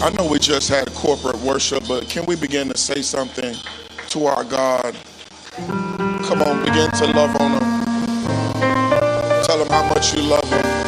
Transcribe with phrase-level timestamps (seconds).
[0.00, 3.56] I know we just had corporate worship, but can we begin to say something
[4.10, 4.96] to our God?
[6.24, 7.84] Come on, begin to love on Him.
[9.44, 10.86] Tell Him how much you love Him.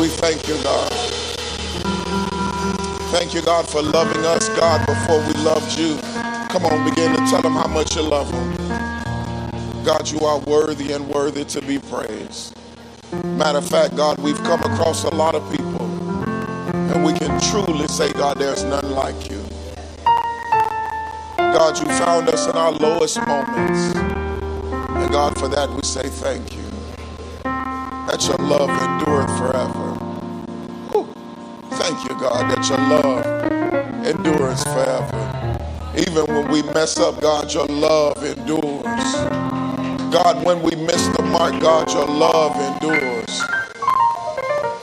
[0.00, 0.92] We thank you, God.
[3.12, 5.98] Thank you, God, for loving us, God, before we loved you.
[6.50, 8.56] Come on, begin to tell Him how much you love Him.
[9.84, 12.56] God, you are worthy and worthy to be praised.
[13.24, 15.79] Matter of fact, God, we've come across a lot of people
[16.88, 19.42] and we can truly say, God, there's none like you.
[21.36, 23.96] God, you found us in our lowest moments.
[23.96, 26.64] And God, for that we say thank you.
[28.06, 29.94] That your love endureth forever.
[30.92, 31.14] Whew.
[31.78, 35.96] Thank you, God, that your love endures forever.
[35.96, 39.14] Even when we mess up, God, your love endures.
[40.12, 43.42] God, when we miss the mark, God, your love endures.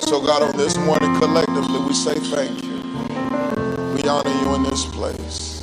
[0.08, 2.78] So, God, on this morning, collectively, we say thank you.
[3.94, 5.62] We honor you in this place.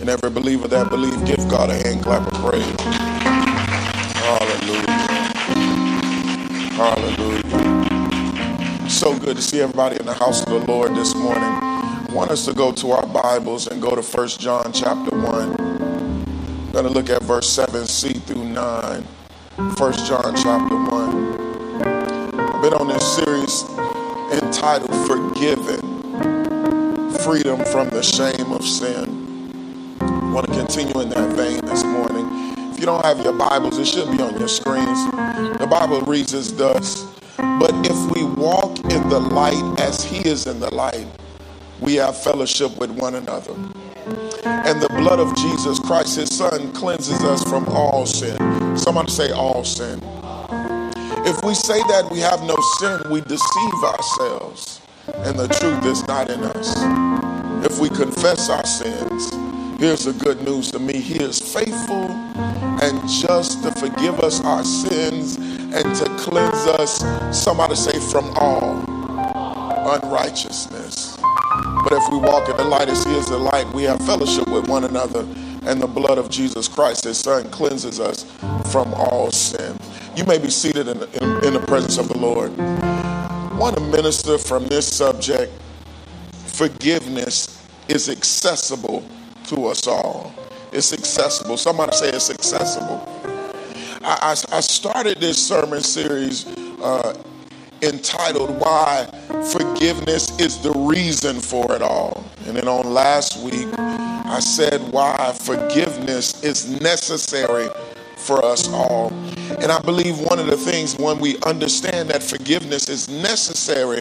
[0.00, 2.64] And every believer that believes, give God a hand clap of praise.
[4.26, 4.90] Hallelujah.
[6.74, 8.90] Hallelujah.
[8.90, 11.44] So good to see everybody in the house of the Lord this morning.
[11.44, 15.60] I want us to go to our Bibles and go to 1 John chapter 1.
[15.60, 19.06] I'm going to look at verse 7c through 9.
[19.76, 21.39] 1 John chapter 1
[22.62, 23.64] been on this series
[24.32, 25.80] entitled Forgiven
[27.24, 29.96] Freedom from the Shame of Sin.
[29.98, 32.26] I want to continue in that vein this morning.
[32.70, 35.10] If you don't have your Bibles, it should be on your screens.
[35.58, 37.04] The Bible reads as thus
[37.38, 41.06] But if we walk in the light as He is in the light,
[41.80, 43.54] we have fellowship with one another.
[44.44, 48.36] And the blood of Jesus Christ, His Son, cleanses us from all sin.
[48.76, 49.98] Somebody say, all sin.
[51.26, 54.80] If we say that we have no sin, we deceive ourselves,
[55.14, 56.74] and the truth is not in us.
[57.64, 59.30] If we confess our sins,
[59.80, 62.10] here's the good news to me He is faithful
[62.82, 67.04] and just to forgive us our sins and to cleanse us,
[67.38, 68.84] somebody say, from all
[69.70, 71.16] unrighteousness.
[71.84, 74.48] But if we walk in the light as He is the light, we have fellowship
[74.48, 75.20] with one another,
[75.66, 78.24] and the blood of Jesus Christ, His Son, cleanses us
[78.72, 79.78] from all sin.
[80.16, 82.58] You may be seated in, in, in the presence of the Lord.
[82.58, 85.52] I want to minister from this subject.
[86.46, 89.04] Forgiveness is accessible
[89.46, 90.34] to us all.
[90.72, 91.56] It's accessible.
[91.56, 93.06] Somebody say it's accessible.
[94.02, 96.46] I, I, I started this sermon series
[96.82, 97.16] uh,
[97.82, 99.06] entitled Why
[99.52, 102.24] Forgiveness is the Reason for It All.
[102.46, 107.68] And then on last week, I said why forgiveness is necessary
[108.20, 109.12] for us all.
[109.60, 114.00] And I believe one of the things when we understand that forgiveness is necessary,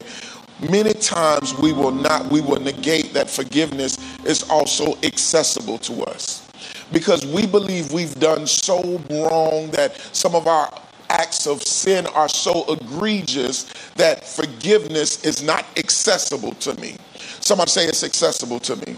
[0.69, 6.47] many times we will not, we will negate that forgiveness is also accessible to us.
[6.91, 10.71] Because we believe we've done so wrong that some of our
[11.09, 13.63] acts of sin are so egregious
[13.95, 16.97] that forgiveness is not accessible to me.
[17.39, 18.95] Somebody say it's accessible to me.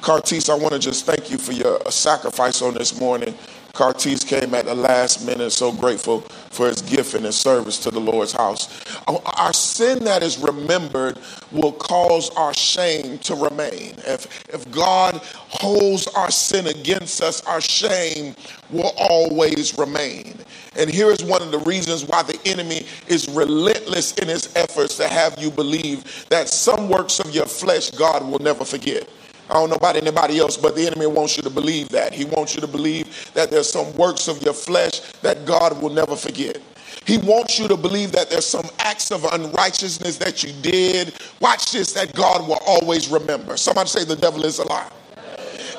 [0.00, 3.34] Cartis, I want to just thank you for your sacrifice on this morning.
[3.74, 7.90] Cartis came at the last minute, so grateful for his gift and his service to
[7.90, 8.68] the Lord's house.
[9.06, 11.18] Our sin that is remembered
[11.50, 13.94] will cause our shame to remain.
[14.06, 15.16] If, if God
[15.48, 18.34] holds our sin against us, our shame
[18.70, 20.38] will always remain.
[20.76, 24.96] And here is one of the reasons why the enemy is relentless in his efforts
[24.96, 29.08] to have you believe that some works of your flesh God will never forget.
[29.50, 32.12] I don't know about anybody else, but the enemy wants you to believe that.
[32.14, 35.90] He wants you to believe that there's some works of your flesh that God will
[35.90, 36.58] never forget.
[37.06, 41.12] He wants you to believe that there's some acts of unrighteousness that you did.
[41.40, 43.56] Watch this, that God will always remember.
[43.56, 44.64] Somebody say the devil is a.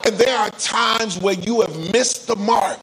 [0.06, 2.80] And there are times where you have missed the mark.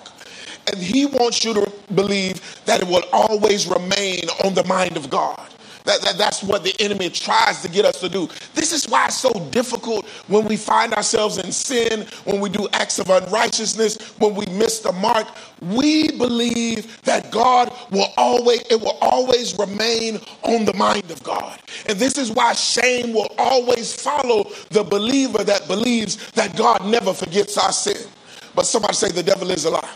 [0.67, 5.11] And he wants you to believe that it will always remain on the mind of
[5.11, 5.52] God.
[5.85, 8.29] That, that, that's what the enemy tries to get us to do.
[8.55, 12.69] This is why it's so difficult when we find ourselves in sin, when we do
[12.73, 15.27] acts of unrighteousness, when we miss the mark.
[15.61, 21.61] We believe that God will always, it will always remain on the mind of God.
[21.87, 27.13] And this is why shame will always follow the believer that believes that God never
[27.13, 28.09] forgets our sin.
[28.55, 29.91] But somebody say the devil is a lie.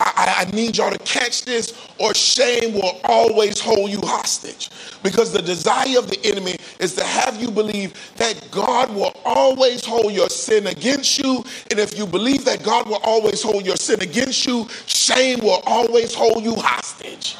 [0.00, 4.70] I, I, need y'all to catch this, or shame will always hold you hostage.
[5.02, 9.84] Because the desire of the enemy is to have you believe that God will always
[9.84, 11.44] hold your sin against you.
[11.70, 15.62] And if you believe that God will always hold your sin against you, shame will
[15.66, 17.36] always hold you hostage.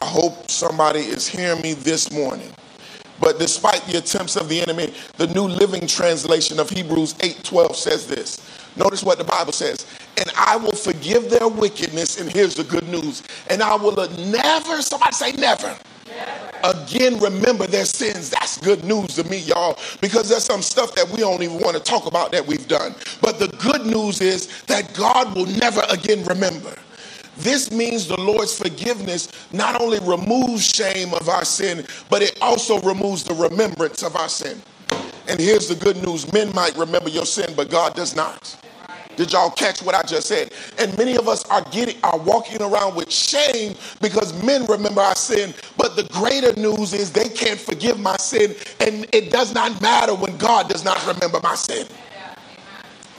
[0.00, 2.52] I hope somebody is hearing me this morning.
[3.18, 8.06] But despite the attempts of the enemy, the New Living Translation of Hebrews 8:12 says
[8.06, 8.38] this.
[8.76, 9.84] Notice what the Bible says.
[10.20, 12.20] And I will forgive their wickedness.
[12.20, 13.22] And here's the good news.
[13.48, 15.76] And I will never, somebody say never.
[16.62, 18.30] Again, remember their sins.
[18.30, 21.76] That's good news to me, y'all, because there's some stuff that we don't even want
[21.76, 22.94] to talk about that we've done.
[23.22, 26.74] But the good news is that God will never again remember.
[27.38, 32.78] This means the Lord's forgiveness not only removes shame of our sin, but it also
[32.82, 34.60] removes the remembrance of our sin.
[35.28, 38.59] And here's the good news men might remember your sin, but God does not.
[39.20, 40.50] Did y'all catch what I just said?
[40.78, 45.14] And many of us are getting are walking around with shame because men remember our
[45.14, 49.78] sin, but the greater news is they can't forgive my sin, and it does not
[49.82, 51.86] matter when God does not remember my sin.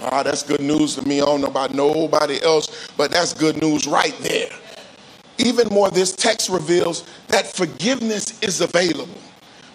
[0.01, 1.21] Ah, that's good news to me.
[1.21, 4.50] I don't know about nobody else, but that's good news right there.
[5.38, 9.21] Even more, this text reveals that forgiveness is available.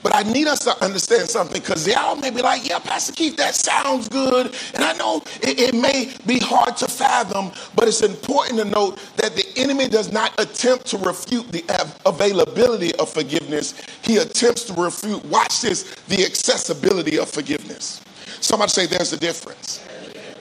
[0.06, 3.36] But I need us to understand something because y'all may be like, yeah, Pastor Keith,
[3.38, 4.54] that sounds good.
[4.74, 9.00] And I know it, it, may be hard to fathom, but it's important to note
[9.16, 11.64] that the enemy does not attempt to refute the
[12.06, 13.74] availability of forgiveness.
[14.02, 18.00] He attempts to refute, watch this, the accessibility of forgiveness.
[18.40, 19.84] Somebody say there's a difference.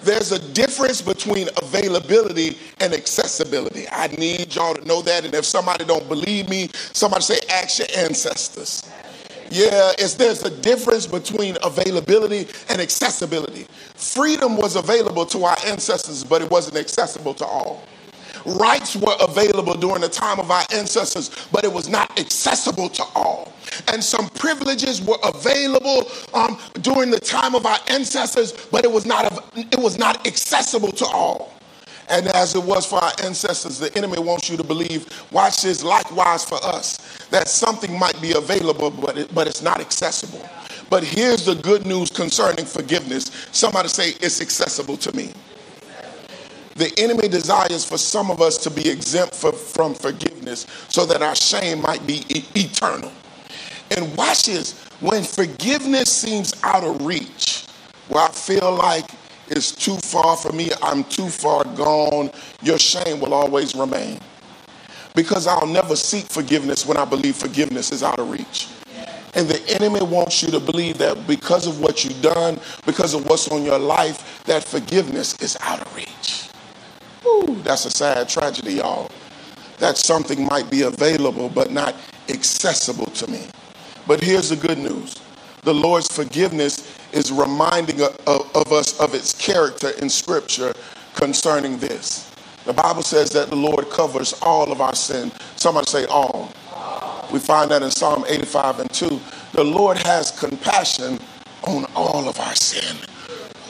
[0.04, 3.88] There's a difference between availability and accessibility.
[3.92, 5.26] I need y'all to know that.
[5.26, 8.84] And if somebody don't believe me, somebody say, ask your ancestors.
[9.56, 13.68] Yeah, it's, there's a difference between availability and accessibility.
[13.94, 17.82] Freedom was available to our ancestors, but it wasn't accessible to all.
[18.46, 23.04] Rights were available during the time of our ancestors, but it was not accessible to
[23.16, 23.54] all.
[23.88, 26.04] And some privileges were available
[26.34, 30.92] um, during the time of our ancestors, but it was not it was not accessible
[30.92, 31.55] to all.
[32.10, 35.84] And as it was for our ancestors, the enemy wants you to believe, watch this,
[35.84, 40.48] likewise for us, that something might be available, but, it, but it's not accessible.
[40.90, 43.48] But here's the good news concerning forgiveness.
[43.52, 45.32] Somebody say, it's accessible to me.
[46.76, 51.22] The enemy desires for some of us to be exempt for, from forgiveness so that
[51.22, 53.12] our shame might be e- eternal.
[53.92, 57.66] And watch this when forgiveness seems out of reach,
[58.10, 59.10] where I feel like
[59.50, 62.32] is too far for me, I'm too far gone,
[62.62, 64.20] your shame will always remain.
[65.14, 68.68] Because I'll never seek forgiveness when I believe forgiveness is out of reach.
[69.34, 73.26] And the enemy wants you to believe that because of what you've done, because of
[73.28, 76.50] what's on your life, that forgiveness is out of reach.
[77.26, 79.12] Ooh, that's a sad tragedy, y'all.
[79.80, 81.96] That something might be available but not
[82.30, 83.48] accessible to me.
[84.08, 85.16] But here's the good news
[85.66, 90.74] the Lord's forgiveness is reminding of, us of its character in Scripture
[91.16, 92.32] concerning this.
[92.66, 95.32] The Bible says that the Lord covers all of our sin.
[95.56, 96.52] Somebody say all.
[97.34, 99.20] We find that in Psalm 85 and 2.
[99.54, 101.20] The Lord has compassion
[101.64, 102.98] on all of our sin.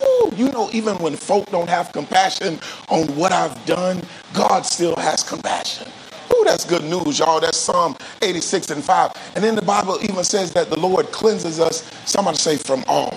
[0.03, 2.59] Ooh, you know, even when folk don't have compassion
[2.89, 4.01] on what I've done,
[4.33, 5.87] God still has compassion.
[6.34, 7.39] Ooh, that's good news, y'all.
[7.39, 9.12] That's Psalm 86 and 5.
[9.36, 13.15] And then the Bible even says that the Lord cleanses us, somebody say, from all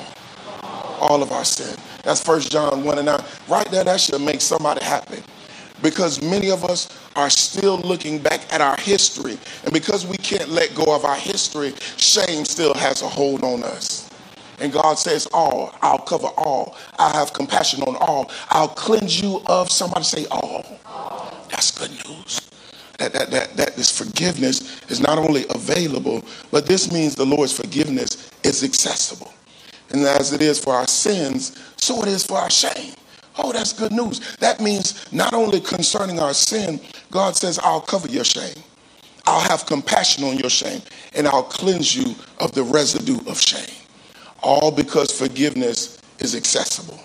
[1.00, 1.76] all of our sin.
[2.04, 3.20] That's First John 1 and 9.
[3.48, 5.22] Right there, that should make somebody happy.
[5.82, 9.38] Because many of us are still looking back at our history.
[9.64, 13.62] And because we can't let go of our history, shame still has a hold on
[13.62, 14.10] us.
[14.60, 16.76] And God says, All, I'll cover all.
[16.98, 18.30] I have compassion on all.
[18.50, 20.64] I'll cleanse you of, somebody say, All.
[21.48, 22.47] That's good news.
[22.98, 27.52] That, that, that, that this forgiveness is not only available, but this means the Lord's
[27.52, 29.32] forgiveness is accessible.
[29.90, 32.94] And as it is for our sins, so it is for our shame.
[33.38, 34.36] Oh, that's good news.
[34.38, 38.56] That means not only concerning our sin, God says, I'll cover your shame.
[39.26, 40.82] I'll have compassion on your shame,
[41.14, 43.76] and I'll cleanse you of the residue of shame.
[44.42, 46.98] All because forgiveness is accessible.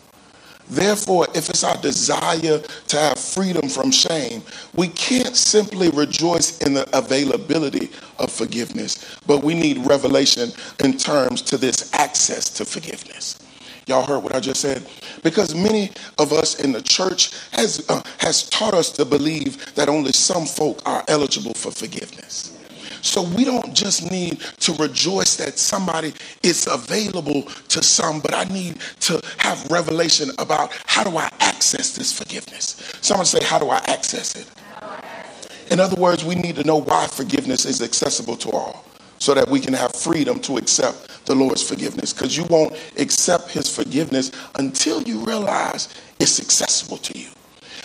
[0.70, 4.42] Therefore, if it's our desire to have freedom from shame,
[4.74, 10.52] we can't simply rejoice in the availability of forgiveness, but we need revelation
[10.84, 13.40] in terms to this access to forgiveness.
[13.86, 14.88] Y'all heard what I just said?
[15.24, 19.90] Because many of us in the church has, uh, has taught us to believe that
[19.90, 22.53] only some folk are eligible for forgiveness.
[23.04, 28.46] So we don't just need to rejoice that somebody is available to some, but I
[28.46, 32.98] need to have revelation about how do I access this forgiveness.
[33.02, 34.50] Someone say, How do I access it?
[35.70, 38.86] In other words, we need to know why forgiveness is accessible to all
[39.20, 42.14] so that we can have freedom to accept the Lord's forgiveness.
[42.14, 47.30] Because you won't accept his forgiveness until you realize it's accessible to you.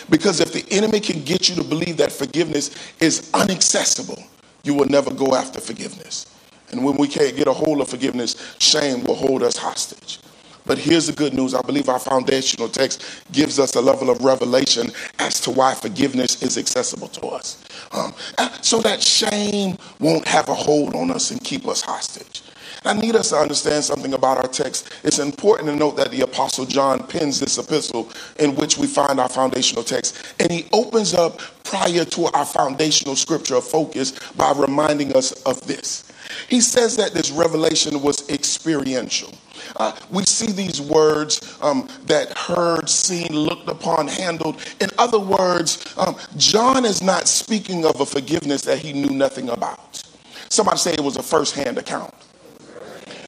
[0.09, 2.71] Because if the enemy can get you to believe that forgiveness
[3.01, 4.23] is unaccessible,
[4.63, 6.25] you will never go after forgiveness.
[6.71, 10.19] And when we can't get a hold of forgiveness, shame will hold us hostage.
[10.65, 11.55] But here's the good news.
[11.55, 16.43] I believe our foundational text gives us a level of revelation as to why forgiveness
[16.43, 17.63] is accessible to us.
[17.91, 18.13] Um,
[18.61, 22.43] so that shame won't have a hold on us and keep us hostage.
[22.85, 24.91] I need us to understand something about our text.
[25.03, 28.09] It's important to note that the Apostle John pens this epistle
[28.39, 33.15] in which we find our foundational text, and he opens up prior to our foundational
[33.15, 36.11] scripture of focus by reminding us of this.
[36.47, 39.33] He says that this revelation was experiential.
[39.75, 44.61] Uh, we see these words um, that heard, seen, looked upon, handled.
[44.79, 49.49] In other words, um, John is not speaking of a forgiveness that he knew nothing
[49.49, 50.01] about.
[50.49, 52.13] Somebody say it was a first hand account.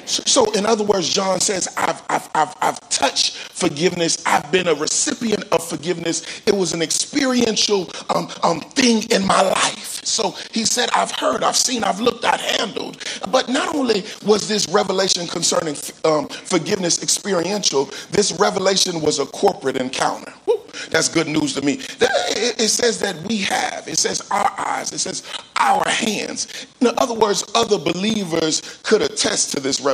[0.06, 4.22] So, in other words, John says, I've, I've, I've, I've touched forgiveness.
[4.26, 6.42] I've been a recipient of forgiveness.
[6.46, 10.04] It was an experiential um, um, thing in my life.
[10.04, 13.04] So he said, I've heard, I've seen, I've looked, I've handled.
[13.32, 19.78] But not only was this revelation concerning um, forgiveness experiential, this revelation was a corporate
[19.78, 20.34] encounter.
[20.46, 20.58] Woo.
[20.90, 21.80] That's good news to me.
[22.00, 25.24] It says that we have, it says our eyes, it says
[25.58, 26.66] our hands.
[26.80, 29.91] In other words, other believers could attest to this revelation.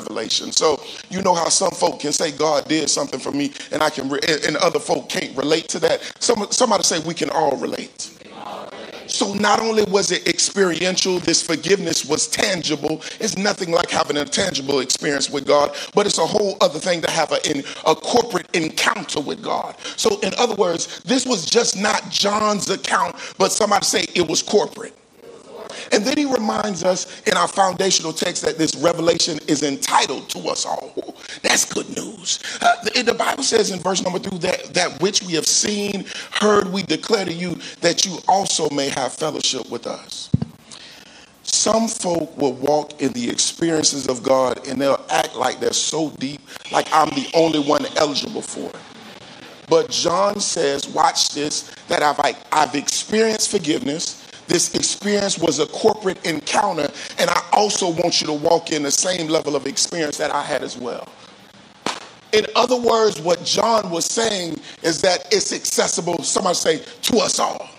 [0.52, 3.90] So, you know how some folk can say God did something for me, and I
[3.90, 6.02] can, and other folk can't relate to that.
[6.20, 8.12] Some, somebody say we can all relate.
[9.08, 13.02] So not only was it experiential, this forgiveness was tangible.
[13.20, 17.02] It's nothing like having a tangible experience with God, but it's a whole other thing
[17.02, 19.76] to have a, in, a corporate encounter with God.
[19.96, 24.44] So in other words, this was just not John's account, but somebody say it was
[24.44, 24.97] corporate.
[25.92, 30.40] And then he reminds us in our foundational text that this revelation is entitled to
[30.50, 31.16] us all.
[31.42, 32.40] That's good news.
[32.62, 36.06] Uh, the, the, Bible says in verse number three that, that which we have seen,
[36.32, 40.30] heard, we declare to you that you also may have fellowship with us.
[41.44, 46.10] Some folk will walk in the experiences of God and they'll act like they're so
[46.12, 46.42] deep,
[46.72, 48.76] like I'm the only one eligible for it.
[49.70, 52.20] But John says, watch this, that I've,
[52.52, 54.27] I've experienced forgiveness.
[54.48, 56.90] This experience was a corporate encounter,
[57.20, 60.42] and I also want you to walk in the same level of experience that I
[60.42, 61.08] had as well.
[62.34, 67.40] In other words, what John was saying is that it's accessible, somebody say, to us
[67.40, 67.70] all.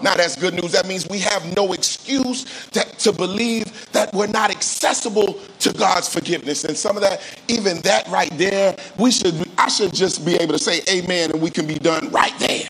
[0.00, 0.72] Now, that's good news.
[0.72, 6.08] That means we have no excuse to, to, believe that we're not accessible to God's
[6.08, 6.64] forgiveness.
[6.64, 10.52] And some of that, even that right there, we should, I should just be able
[10.52, 12.68] to say amen and we can be done right there.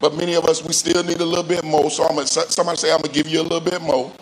[0.00, 1.90] But many of us, we still need a little bit more.
[1.90, 4.12] So I'm gonna, somebody say, I'm going to give you a little bit more.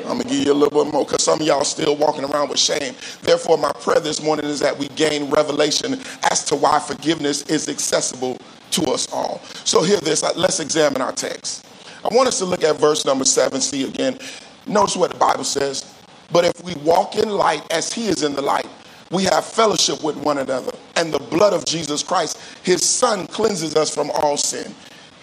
[0.00, 2.24] I'm going to give you a little bit more because some of y'all still walking
[2.24, 2.94] around with shame.
[3.22, 6.00] Therefore, my prayer this morning is that we gain revelation
[6.30, 8.38] as to why forgiveness is accessible
[8.70, 9.40] to us all.
[9.64, 10.22] So, hear this.
[10.22, 11.66] Uh, let's examine our text.
[12.04, 13.60] I want us to look at verse number seven.
[13.60, 14.18] See again.
[14.66, 15.94] Notice what the Bible says.
[16.30, 18.68] But if we walk in light as he is in the light,
[19.10, 20.72] we have fellowship with one another.
[20.96, 24.74] And the blood of Jesus Christ, his son, cleanses us from all sin.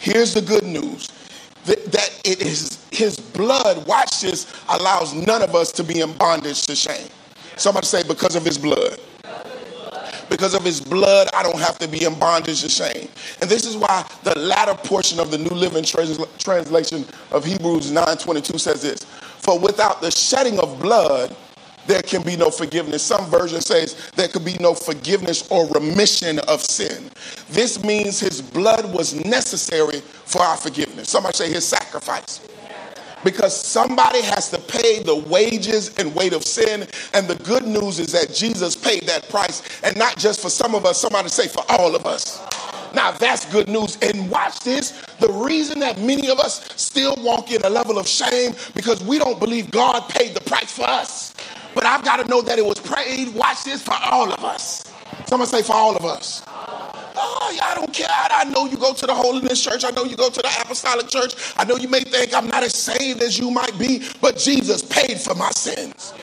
[0.05, 1.09] Here's the good news
[1.65, 6.67] that, it is his blood, watch this, allows none of us to be in bondage
[6.67, 7.07] to shame.
[7.55, 8.99] Somebody say, because of his blood.
[10.29, 13.09] Because of his blood, I don't have to be in bondage to shame.
[13.41, 18.59] And this is why the latter portion of the New Living Translation of Hebrews 9:22
[18.59, 19.03] says this:
[19.39, 21.35] For without the shedding of blood,
[21.87, 23.03] there can be no forgiveness.
[23.03, 27.09] Some version says there could be no forgiveness or remission of sin.
[27.49, 31.09] This means his blood was necessary for our forgiveness.
[31.09, 32.41] Somebody say his sacrifice.
[33.23, 36.87] Because somebody has to pay the wages and weight of sin.
[37.13, 39.63] And the good news is that Jesus paid that price.
[39.83, 42.39] And not just for some of us, somebody say for all of us.
[42.93, 43.97] Now that's good news.
[44.01, 44.91] And watch this.
[45.19, 49.17] The reason that many of us still walk in a level of shame because we
[49.17, 51.34] don't believe God paid the price for us.
[51.75, 54.91] But I've got to know that it was prayed, watch this, for all of us.
[55.27, 56.41] Someone say, for all of us.
[56.47, 58.07] Oh, I don't care.
[58.09, 59.83] I know you go to the Holiness Church.
[59.85, 61.35] I know you go to the Apostolic Church.
[61.57, 64.81] I know you may think I'm not as saved as you might be, but Jesus
[64.81, 66.13] paid for my sins.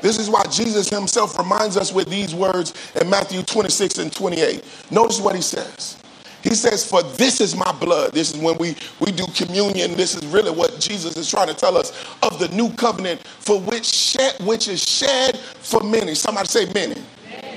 [0.00, 4.64] This is why Jesus himself reminds us with these words in Matthew 26 and 28.
[4.90, 6.01] Notice what he says.
[6.42, 8.12] He says, For this is my blood.
[8.12, 9.94] This is when we, we do communion.
[9.94, 13.60] This is really what Jesus is trying to tell us of the new covenant for
[13.60, 16.14] which shed, which is shed for many.
[16.14, 17.00] Somebody say many.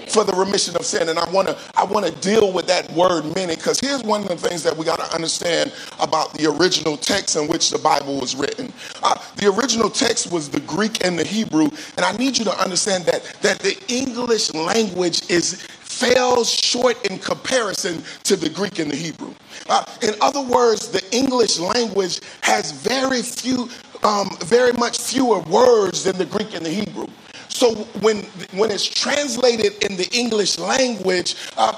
[0.10, 1.10] For the remission of sin.
[1.10, 4.38] And I wanna I wanna deal with that word many, because here's one of the
[4.38, 8.72] things that we gotta understand about the original text in which the Bible was written.
[9.02, 12.58] Uh, the original text was the Greek and the Hebrew, and I need you to
[12.62, 18.92] understand that that the English language is falls short in comparison to the Greek and
[18.92, 19.34] the Hebrew.
[19.70, 23.70] Uh, in other words, the English language has very few,
[24.04, 27.08] um, very much fewer words than the Greek and the Hebrew.
[27.48, 31.72] So when when it's translated in the English language, uh,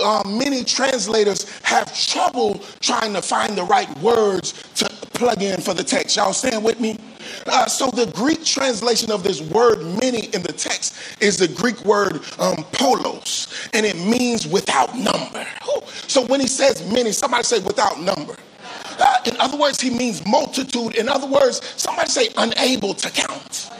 [0.00, 5.74] uh, many translators have trouble trying to find the right words to plug in for
[5.74, 6.16] the text.
[6.16, 6.98] Y'all stand with me?
[7.46, 11.84] Uh, so the Greek translation of this word many in the text is the Greek
[11.84, 15.46] word um, polos, and it means without number.
[16.08, 18.36] So when he says many, somebody say without number.
[18.98, 20.94] Uh, in other words, he means multitude.
[20.94, 23.70] In other words, somebody say unable to count.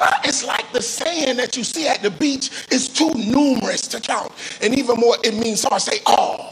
[0.00, 4.00] Uh, it's like the sand that you see at the beach is too numerous to
[4.00, 4.32] count.
[4.60, 6.51] And even more, it means somebody say all.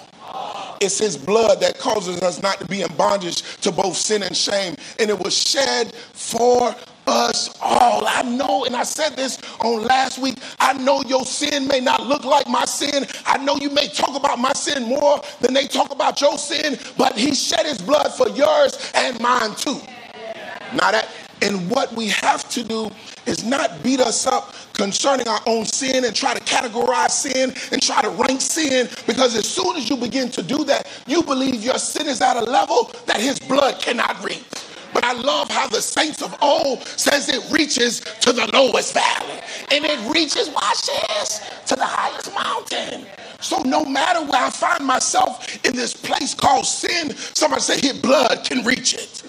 [0.81, 4.35] It's his blood that causes us not to be in bondage to both sin and
[4.35, 4.75] shame.
[4.99, 6.75] And it was shed for
[7.07, 8.07] us all.
[8.07, 10.39] I know, and I said this on last week.
[10.59, 13.05] I know your sin may not look like my sin.
[13.27, 16.79] I know you may talk about my sin more than they talk about your sin,
[16.97, 19.81] but he shed his blood for yours and mine too.
[20.73, 21.09] Now that,
[21.43, 22.91] and what we have to do
[23.27, 27.83] is not beat us up concerning our own sin and try to categorize sin and
[27.83, 31.63] try to rank sin because as soon as you begin to do that, you believe
[31.63, 34.43] your sin is at a level that his blood cannot reach.
[34.95, 39.41] But I love how the saints of old says it reaches to the lowest valley
[39.71, 43.05] and it reaches, watch this, to the highest mountain.
[43.41, 48.01] So no matter where I find myself in this place called sin, somebody say his
[48.01, 49.23] blood can reach it.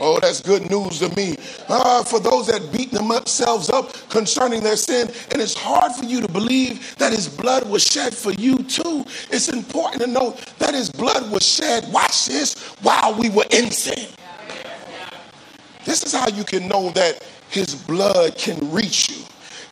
[0.00, 1.36] Oh, that's good news to me.
[1.68, 6.20] Uh, for those that beat themselves up concerning their sin, and it's hard for you
[6.20, 9.04] to believe that his blood was shed for you too.
[9.30, 13.70] It's important to know that his blood was shed, watch this, while we were in
[13.70, 14.08] sin.
[15.84, 19.22] This is how you can know that his blood can reach you.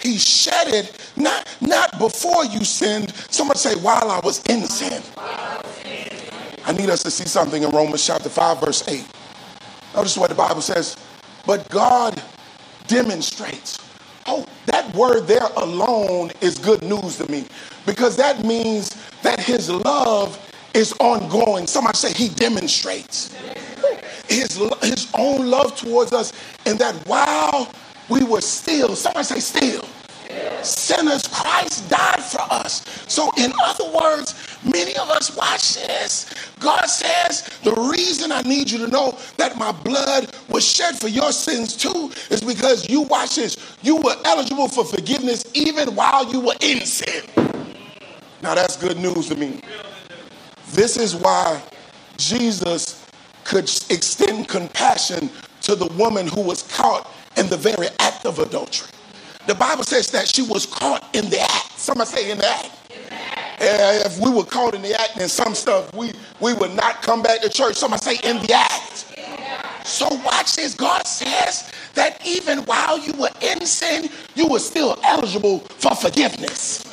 [0.00, 3.14] He shed it not, not before you sinned.
[3.30, 5.02] Somebody say, while I was in sin.
[6.64, 9.04] I need us to see something in Romans chapter 5, verse 8.
[9.94, 10.96] Notice what the Bible says.
[11.46, 12.22] But God
[12.86, 13.78] demonstrates.
[14.26, 17.46] Oh, that word there alone is good news to me
[17.86, 18.90] because that means
[19.22, 20.38] that his love
[20.74, 21.66] is ongoing.
[21.66, 23.34] Somebody say he demonstrates
[24.28, 26.32] his, his own love towards us,
[26.66, 27.72] and that while
[28.08, 29.84] we were still, somebody say still,
[30.62, 32.84] sinners, Christ died for us.
[33.08, 36.32] So, in other words, many of us watch this.
[36.60, 41.08] God says, The reason I need you to know that my blood was shed for
[41.08, 43.76] your sins too is because you watch this.
[43.82, 47.24] You were eligible for forgiveness even while you were in sin.
[48.42, 49.60] Now, that's good news to me.
[50.72, 51.62] This is why
[52.16, 53.06] Jesus
[53.44, 55.30] could extend compassion
[55.62, 58.90] to the woman who was caught in the very act of adultery.
[59.46, 61.78] The Bible says that she was caught in the act.
[61.78, 62.70] Somebody say in the act.
[63.64, 67.22] If we were caught in the act and some stuff, we, we would not come
[67.22, 67.76] back to church.
[67.76, 69.06] Somebody say in the act.
[69.86, 70.74] So watch this.
[70.74, 76.84] God says that even while you were in sin, you were still eligible for forgiveness.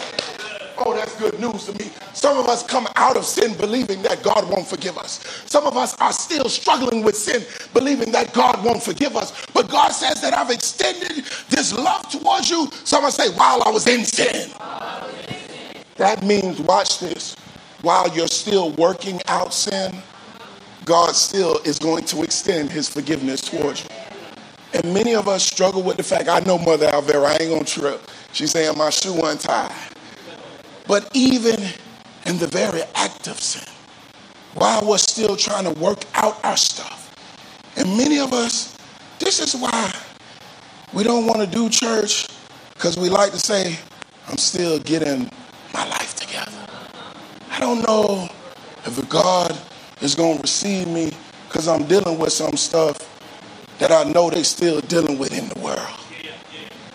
[0.77, 1.91] Oh, that's good news to me.
[2.13, 5.43] Some of us come out of sin believing that God won't forgive us.
[5.45, 9.45] Some of us are still struggling with sin, believing that God won't forgive us.
[9.47, 12.69] But God says that I've extended this love towards you.
[12.85, 14.51] Someone say, while I was in sin.
[15.99, 17.35] That means, watch this,
[17.81, 20.01] while you're still working out sin,
[20.85, 23.89] God still is going to extend his forgiveness towards you.
[24.73, 27.65] And many of us struggle with the fact, I know Mother Alvera, I ain't gonna
[27.65, 28.09] trip.
[28.31, 29.75] She's saying my shoe untied.
[30.87, 31.59] But even
[32.25, 33.67] in the very act of sin,
[34.53, 37.13] while we're still trying to work out our stuff,
[37.75, 38.77] and many of us,
[39.19, 39.93] this is why
[40.93, 42.25] we don't want to do church
[42.75, 43.77] because we like to say,
[44.29, 45.29] I'm still getting
[45.73, 46.65] my life together.
[47.51, 48.29] I don't know
[48.85, 49.57] if God
[50.01, 51.11] is going to receive me
[51.47, 52.97] because I'm dealing with some stuff
[53.79, 55.79] that I know they're still dealing with in the world.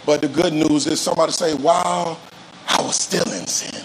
[0.07, 2.19] But the good news is somebody say, wow,
[2.69, 3.83] I was still in sin.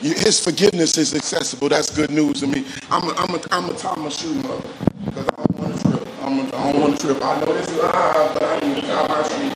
[0.00, 1.68] His forgiveness is accessible.
[1.68, 2.64] That's good news to me.
[2.90, 4.68] I'm a, I'm a, I'm a shoe, mother,
[5.04, 6.08] because I don't want to trip.
[6.22, 7.24] I'm a, I don't want to trip.
[7.24, 9.50] I know this is high, but I need to tie my shoe.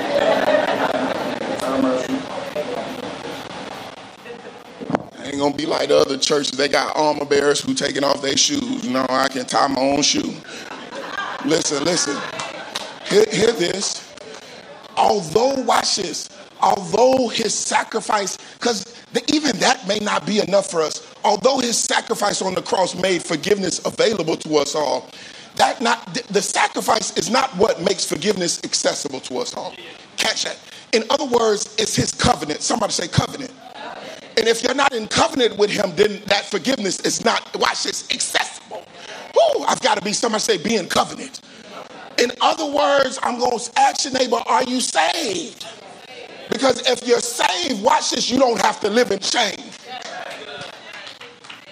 [1.58, 2.18] Tie my shoe.
[5.18, 6.52] I ain't gonna be like the other churches.
[6.52, 8.88] They got armor bearers who taking off their shoes.
[8.88, 10.34] No, I can tie my own shoe.
[11.44, 12.16] Listen, listen.
[13.06, 14.14] Hear, hear this.
[14.96, 16.28] Although, watch this.
[16.60, 21.12] Although his sacrifice, because even that may not be enough for us.
[21.24, 25.08] Although his sacrifice on the cross made forgiveness available to us all,
[25.56, 29.74] that not the sacrifice is not what makes forgiveness accessible to us all.
[30.16, 30.58] Catch that.
[30.92, 32.62] In other words, it's his covenant.
[32.62, 33.50] Somebody say covenant.
[34.36, 38.10] And if you're not in covenant with him, then that forgiveness is not, watch this,
[38.10, 38.84] accessible.
[39.34, 41.40] Woo, I've got to be, somebody say, be in covenant.
[42.18, 45.66] In other words, I'm going to ask your neighbor, are you saved?
[46.50, 49.64] Because if you're saved, watch this, you don't have to live in shame.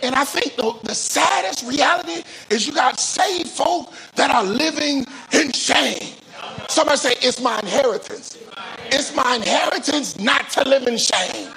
[0.03, 5.05] And I think the, the saddest reality is you got saved folk that are living
[5.33, 6.15] in shame.
[6.69, 8.39] Somebody say, It's my inheritance.
[8.87, 11.51] It's my inheritance not to live in shame.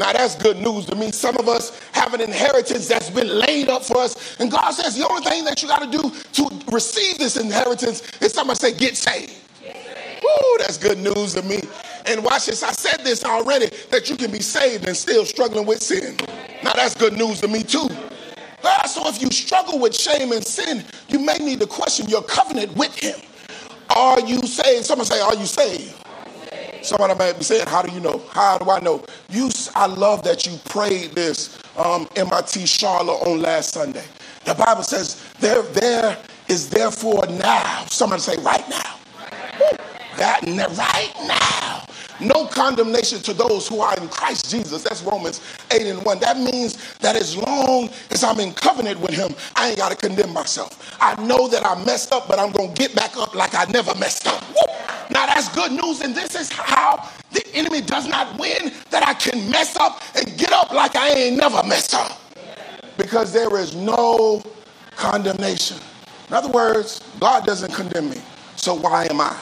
[0.00, 1.12] Now that's good news to me.
[1.12, 4.40] Some of us have an inheritance that's been laid up for us.
[4.40, 8.00] And God says the only thing that you got to do to receive this inheritance
[8.22, 9.34] is somebody say, get saved.
[9.62, 11.60] Woo, that's good news to me.
[12.06, 15.66] And watch this, I said this already that you can be saved and still struggling
[15.66, 16.16] with sin.
[16.64, 17.86] Now, that's good news to me, too.
[18.64, 22.22] Uh, so, if you struggle with shame and sin, you may need to question your
[22.22, 23.20] covenant with Him.
[23.94, 24.86] Are you saved?
[24.86, 25.94] Someone say, Are you saved?
[26.82, 28.22] Somebody might be saying, How do you know?
[28.30, 29.04] How do I know?
[29.28, 34.04] You, I love that you prayed this um, MIT Charlotte on last Sunday.
[34.44, 36.16] The Bible says, There, there
[36.48, 37.84] is therefore now.
[37.86, 38.96] Somebody say, Right now.
[40.16, 41.86] That right now
[42.20, 44.82] no condemnation to those who are in Christ Jesus.
[44.82, 45.40] That's Romans
[45.70, 46.18] 8 and 1.
[46.20, 49.96] That means that as long as I'm in covenant with him, I ain't got to
[49.96, 50.96] condemn myself.
[51.00, 53.64] I know that I messed up, but I'm going to get back up like I
[53.66, 54.42] never messed up.
[54.50, 54.99] Woo!
[55.20, 59.12] Now that's good news, and this is how the enemy does not win that I
[59.12, 62.18] can mess up and get up like I ain't never messed up.
[62.96, 64.42] Because there is no
[64.96, 65.76] condemnation.
[66.28, 68.16] In other words, God doesn't condemn me.
[68.56, 69.36] So why am I?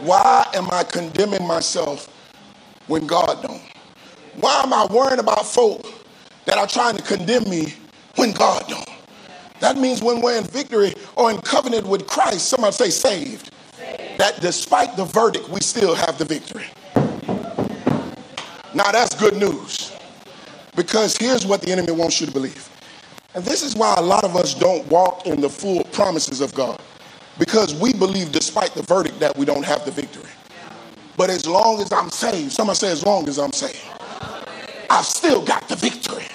[0.00, 2.08] Why am I condemning myself
[2.86, 3.62] when God don't?
[4.42, 5.86] Why am I worrying about folk
[6.44, 7.72] that are trying to condemn me
[8.16, 8.91] when God don't?
[9.62, 14.18] That means when we're in victory or in covenant with Christ, somebody say saved, saved.
[14.18, 16.64] that despite the verdict, we still have the victory.
[18.74, 19.96] Now that's good news.
[20.74, 22.68] Because here's what the enemy wants you to believe.
[23.36, 26.52] And this is why a lot of us don't walk in the full promises of
[26.54, 26.80] God
[27.38, 30.30] because we believe, despite the verdict, that we don't have the victory.
[31.16, 33.80] But as long as I'm saved, somebody say, as long as I'm saved,
[34.90, 36.26] I've still got the victory.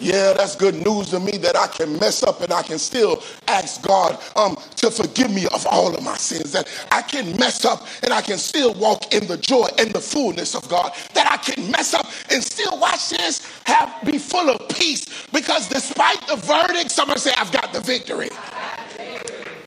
[0.00, 3.22] Yeah, that's good news to me that I can mess up and I can still
[3.46, 6.52] ask God um, to forgive me of all of my sins.
[6.52, 10.00] That I can mess up and I can still walk in the joy and the
[10.00, 10.92] fullness of God.
[11.12, 15.68] That I can mess up and still watch this, have be full of peace because
[15.68, 18.30] despite the verdict, somebody say I've got the victory.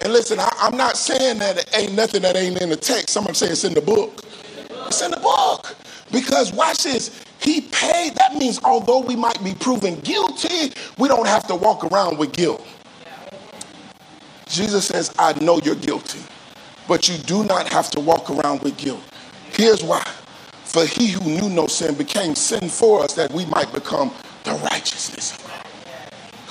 [0.01, 3.09] And listen, I, am not saying that it ain't nothing that ain't in the text.
[3.09, 4.25] Someone say it's in the book.
[4.87, 5.75] It's in the book.
[6.11, 7.23] Because watch this.
[7.43, 8.15] He paid.
[8.15, 12.31] That means although we might be proven guilty, we don't have to walk around with
[12.31, 12.65] guilt.
[14.47, 16.19] Jesus says, I know you're guilty,
[16.87, 19.01] but you do not have to walk around with guilt.
[19.51, 20.03] Here's why.
[20.63, 24.11] For he who knew no sin became sin for us that we might become
[24.43, 25.65] the righteousness of God.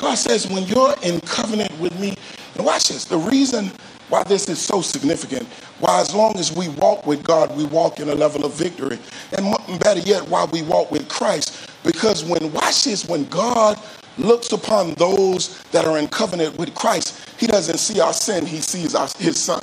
[0.00, 2.16] God says, when you're in covenant with me,
[2.56, 3.04] and watch this.
[3.04, 3.70] The reason
[4.08, 5.46] why this is so significant,
[5.80, 8.98] why as long as we walk with God, we walk in a level of victory.
[9.36, 11.70] And better yet, why we walk with Christ.
[11.84, 13.80] Because when, watch this, when God
[14.18, 18.60] looks upon those that are in covenant with Christ, he doesn't see our sin, he
[18.60, 19.62] sees our, his son.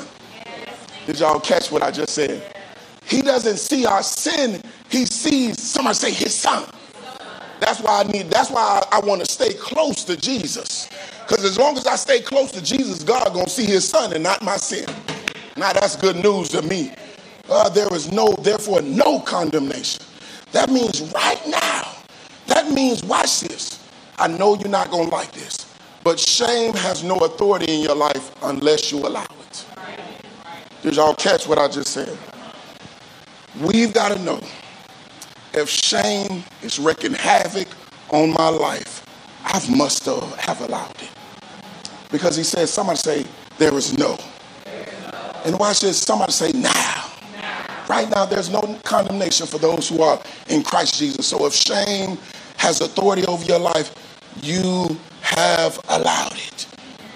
[1.06, 2.56] Did y'all catch what I just said?
[3.06, 6.66] He doesn't see our sin, he sees, somebody say, his son.
[7.60, 10.90] That's why I need, that's why I, I want to stay close to Jesus.
[11.28, 14.24] Because as long as I stay close to Jesus, God gonna see his son and
[14.24, 14.88] not my sin.
[15.58, 16.94] Now that's good news to me.
[17.50, 20.04] Uh, there is no, therefore, no condemnation.
[20.52, 21.92] That means right now.
[22.48, 23.88] That means, watch this.
[24.18, 28.32] I know you're not gonna like this, but shame has no authority in your life
[28.44, 29.66] unless you allow it.
[30.82, 32.18] Did y'all catch what I just said?
[33.60, 34.40] We've got to know
[35.60, 37.68] if shame is wreaking havoc
[38.10, 39.06] on my life,
[39.44, 41.10] I must have allowed it.
[42.12, 43.26] Because he says, somebody say,
[43.58, 44.18] there is no.
[45.46, 47.06] And watch this, somebody say now.
[47.88, 51.28] Right right now there's no condemnation for those who are in Christ Jesus.
[51.28, 52.18] So if shame
[52.58, 53.94] has authority over your life,
[54.42, 56.68] you have allowed it.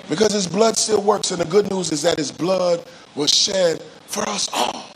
[0.09, 3.81] Because his blood still works, and the good news is that his blood was shed
[4.07, 4.87] for us all.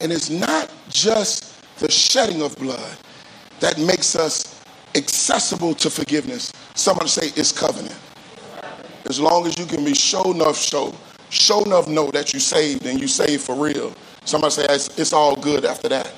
[0.00, 1.51] And it's not just
[1.82, 2.96] the shedding of blood
[3.58, 4.62] that makes us
[4.94, 6.52] accessible to forgiveness.
[6.74, 7.98] Somebody say it's covenant.
[9.06, 10.94] As long as you can be show enough show,
[11.28, 13.92] show enough know that you saved and you saved for real.
[14.24, 16.12] Somebody say it's, it's all good after that.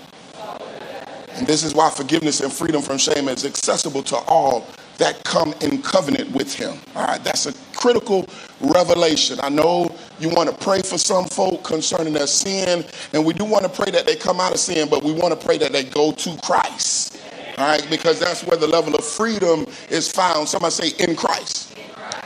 [1.31, 4.66] And this is why forgiveness and freedom from shame is accessible to all
[4.98, 6.79] that come in covenant with him.
[6.94, 8.29] All right, that's a critical
[8.61, 9.40] revelation.
[9.42, 13.44] I know you want to pray for some folk concerning their sin, and we do
[13.44, 15.72] want to pray that they come out of sin, but we want to pray that
[15.72, 17.20] they go to Christ.
[17.59, 20.48] All right, because that's where the level of freedom is found.
[20.48, 21.77] Somebody say in Christ.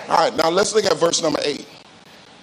[0.09, 1.67] All right, now let's look at verse number eight.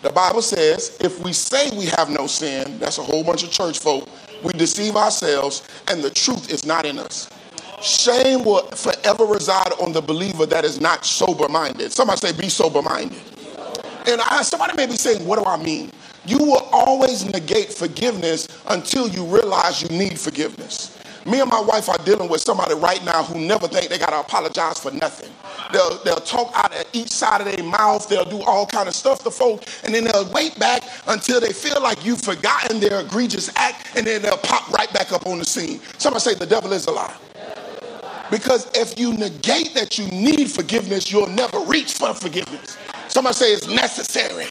[0.03, 3.49] The Bible says, if we say we have no sin, that's a whole bunch of
[3.49, 4.07] church folk,
[4.43, 7.27] we deceive ourselves and the truth is not in us.
[7.81, 11.91] Shame will forever reside on the believer that is not sober minded.
[11.91, 13.19] Somebody say, be sober minded.
[14.07, 15.91] And I, somebody may be saying, what do I mean?
[16.25, 20.99] You will always negate forgiveness until you realize you need forgiveness.
[21.25, 24.11] Me and my wife are dealing with somebody right now who never think they got
[24.11, 25.31] to apologize for nothing.
[25.73, 28.07] They'll, they'll talk out of each side of their mouth.
[28.07, 31.51] They'll do all kind of stuff to folk, and then they'll wait back until they
[31.51, 35.39] feel like you've forgotten their egregious act, and then they'll pop right back up on
[35.39, 35.79] the scene.
[35.97, 37.15] Somebody say the devil is a lie.
[38.29, 42.77] Because if you negate that you need forgiveness, you'll never reach for forgiveness.
[43.07, 44.45] Somebody say it's necessary.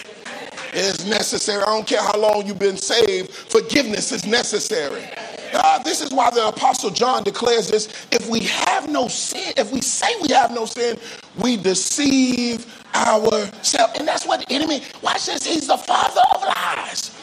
[0.75, 1.63] It is necessary.
[1.63, 5.05] I don't care how long you've been saved, forgiveness is necessary.
[5.53, 8.07] Uh, this is why the Apostle John declares this.
[8.11, 10.99] If we have no sin, if we say we have no sin,
[11.41, 13.99] we deceive ourselves.
[13.99, 17.15] And that's what the enemy, watch this, he's the father of lies.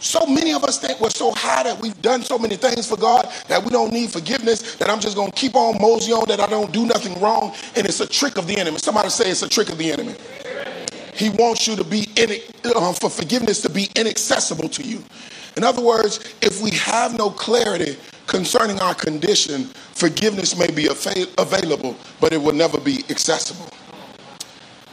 [0.00, 2.96] So many of us think we're so high that we've done so many things for
[2.96, 6.26] God that we don't need forgiveness, that I'm just going to keep on mosey on,
[6.28, 7.54] that I don't do nothing wrong.
[7.76, 8.78] And it's a trick of the enemy.
[8.78, 10.14] Somebody say it's a trick of the enemy.
[11.18, 15.02] He wants you to be in uh, for forgiveness to be inaccessible to you.
[15.56, 17.96] In other words, if we have no clarity
[18.28, 23.68] concerning our condition, forgiveness may be available, but it will never be accessible.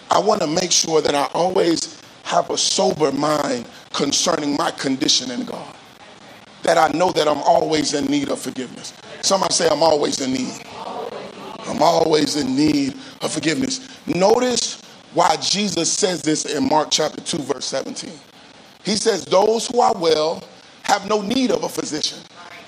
[0.09, 5.29] I want to make sure that I always have a sober mind concerning my condition
[5.29, 5.75] in God.
[6.63, 8.93] That I know that I'm always in need of forgiveness.
[9.21, 10.65] Some Somebody say, I'm always in need.
[11.67, 13.87] I'm always in need of forgiveness.
[14.07, 14.81] Notice
[15.15, 18.11] why Jesus says this in Mark chapter 2, verse 17.
[18.83, 20.43] He says, Those who are well
[20.83, 22.19] have no need of a physician,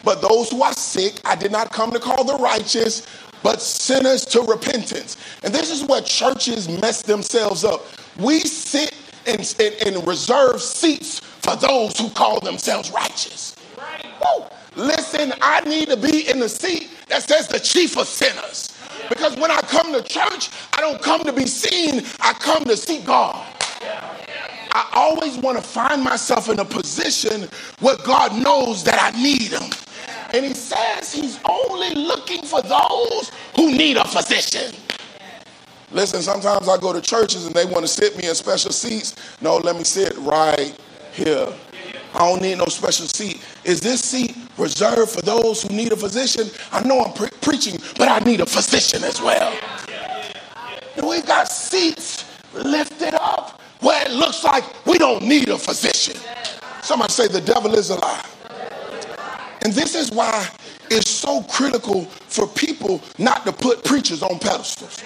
[0.03, 3.05] but those who are sick, I did not come to call the righteous,
[3.43, 5.17] but sinners to repentance.
[5.43, 7.85] And this is where churches mess themselves up.
[8.17, 8.95] We sit
[9.27, 13.55] and, and, and reserve seats for those who call themselves righteous.
[14.23, 14.45] Woo.
[14.75, 18.76] Listen, I need to be in the seat that says the chief of sinners.
[19.09, 22.77] Because when I come to church, I don't come to be seen, I come to
[22.77, 23.45] see God.
[23.81, 29.51] I always want to find myself in a position where God knows that I need
[29.51, 29.69] Him.
[30.33, 34.75] And He says He's only looking for those who need a physician.
[35.91, 39.15] Listen, sometimes I go to churches and they want to sit me in special seats.
[39.41, 40.77] No, let me sit right
[41.13, 41.47] here.
[42.13, 43.41] I don't need no special seat.
[43.63, 46.49] Is this seat reserved for those who need a physician?
[46.71, 49.57] I know I'm pre- preaching, but I need a physician as well.
[50.95, 56.19] And we've got seats lifted up where it looks like we don't need a physician.
[56.81, 58.25] Somebody say the devil is a lie.
[59.63, 60.47] And this is why
[60.89, 65.03] it's so critical for people not to put preachers on pedestals.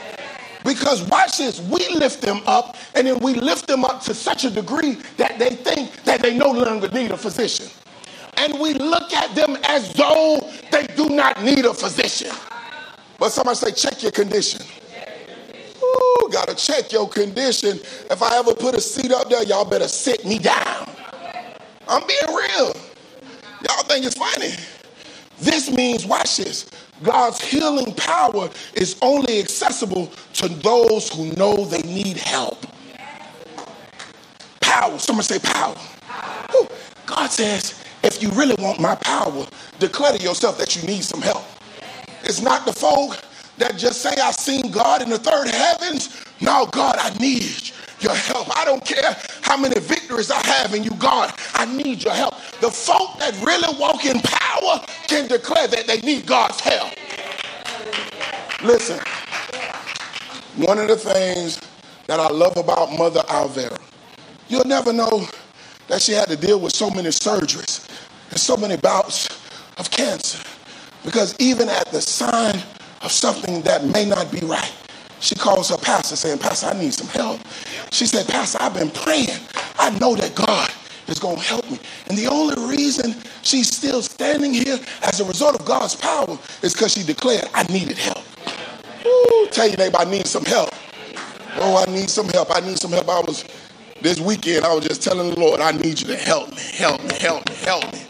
[0.64, 4.46] Because watch this, we lift them up and then we lift them up to such
[4.46, 7.68] a degree that they think that they no longer need a physician.
[8.42, 12.32] And we look at them as though they do not need a physician.
[13.20, 14.66] But somebody say, check your condition.
[15.84, 17.78] Ooh, gotta check your condition.
[18.10, 20.90] If I ever put a seat up there, y'all better sit me down.
[21.88, 22.74] I'm being real.
[23.68, 24.54] Y'all think it's funny.
[25.40, 26.68] This means, watch this,
[27.04, 32.66] God's healing power is only accessible to those who know they need help.
[34.62, 34.98] Power.
[34.98, 35.78] Someone say power.
[37.06, 39.46] God says, if you really want my power,
[39.80, 41.44] declare to yourself that you need some help.
[42.24, 43.20] It's not the folk
[43.58, 46.26] that just say, I've seen God in the third heavens.
[46.40, 48.58] No, God, I need your help.
[48.58, 51.34] I don't care how many victories I have in you, God.
[51.54, 52.36] I need your help.
[52.60, 56.94] The folk that really walk in power can declare that they need God's help.
[58.64, 59.00] Listen,
[60.56, 61.60] one of the things
[62.08, 63.80] that I love about Mother Alvera,
[64.48, 65.28] you'll never know
[65.88, 67.91] that she had to deal with so many surgeries
[68.32, 69.30] and so many bouts
[69.78, 70.44] of cancer.
[71.06, 72.56] Because even at the sign
[73.02, 74.74] of something that may not be right,
[75.20, 77.40] she calls her pastor saying, Pastor, I need some help.
[77.92, 79.40] She said, Pastor, I've been praying.
[79.78, 80.70] I know that God
[81.08, 81.80] is going to help me.
[82.08, 86.74] And the only reason she's still standing here as a result of God's power is
[86.74, 88.26] because she declared, I needed help.
[89.06, 90.74] Ooh, tell your neighbor, I need some help.
[91.58, 92.50] Oh, I need some help.
[92.56, 93.10] I need some help.
[93.10, 93.46] I was,
[94.02, 97.04] this weekend, I was just telling the Lord, I need you to help me, help
[97.04, 98.02] me, help me, help me.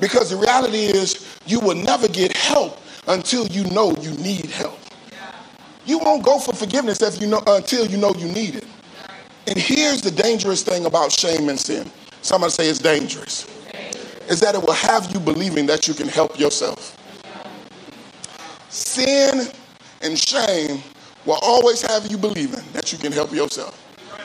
[0.00, 4.78] Because the reality is, you will never get help until you know you need help.
[5.84, 8.66] You won't go for forgiveness if you know until you know you need it.
[9.46, 11.90] And here's the dangerous thing about shame and sin.
[12.22, 13.46] Somebody say it's dangerous.
[14.28, 16.96] Is that it will have you believing that you can help yourself.
[18.68, 19.48] Sin
[20.02, 20.82] and shame
[21.26, 23.76] will always have you believing that you can help yourself.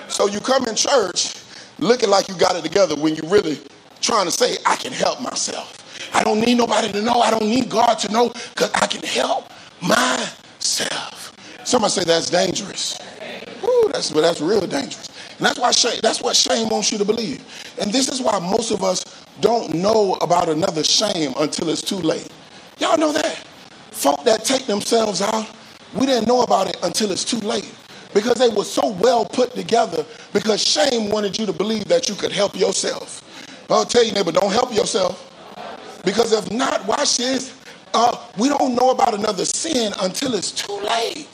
[0.08, 1.36] So you come in church
[1.80, 3.60] looking like you got it together when you're really
[4.02, 5.82] trying to say, I can help myself.
[6.14, 7.22] I don't need nobody to know.
[7.22, 11.36] I don't need God to know because I can help myself.
[11.64, 12.98] Somebody say that's dangerous.
[13.64, 15.10] Ooh, that's, that's real dangerous.
[15.38, 17.44] And that's why shame, that's what shame wants you to believe.
[17.82, 21.98] And this is why most of us don't know about another shame until it's too
[21.98, 22.30] late.
[22.80, 23.36] Y'all know that?
[23.92, 25.50] Folk that take themselves out,
[25.94, 27.74] we didn't know about it until it's too late.
[28.14, 32.16] Because they were so well put together, because shame wanted you to believe that you
[32.16, 33.22] could help yourself.
[33.70, 35.32] I'll tell you, neighbor, don't help yourself.
[36.04, 37.60] Because if not, watch this.
[37.94, 41.28] Uh, we don't know about another sin until it's too late.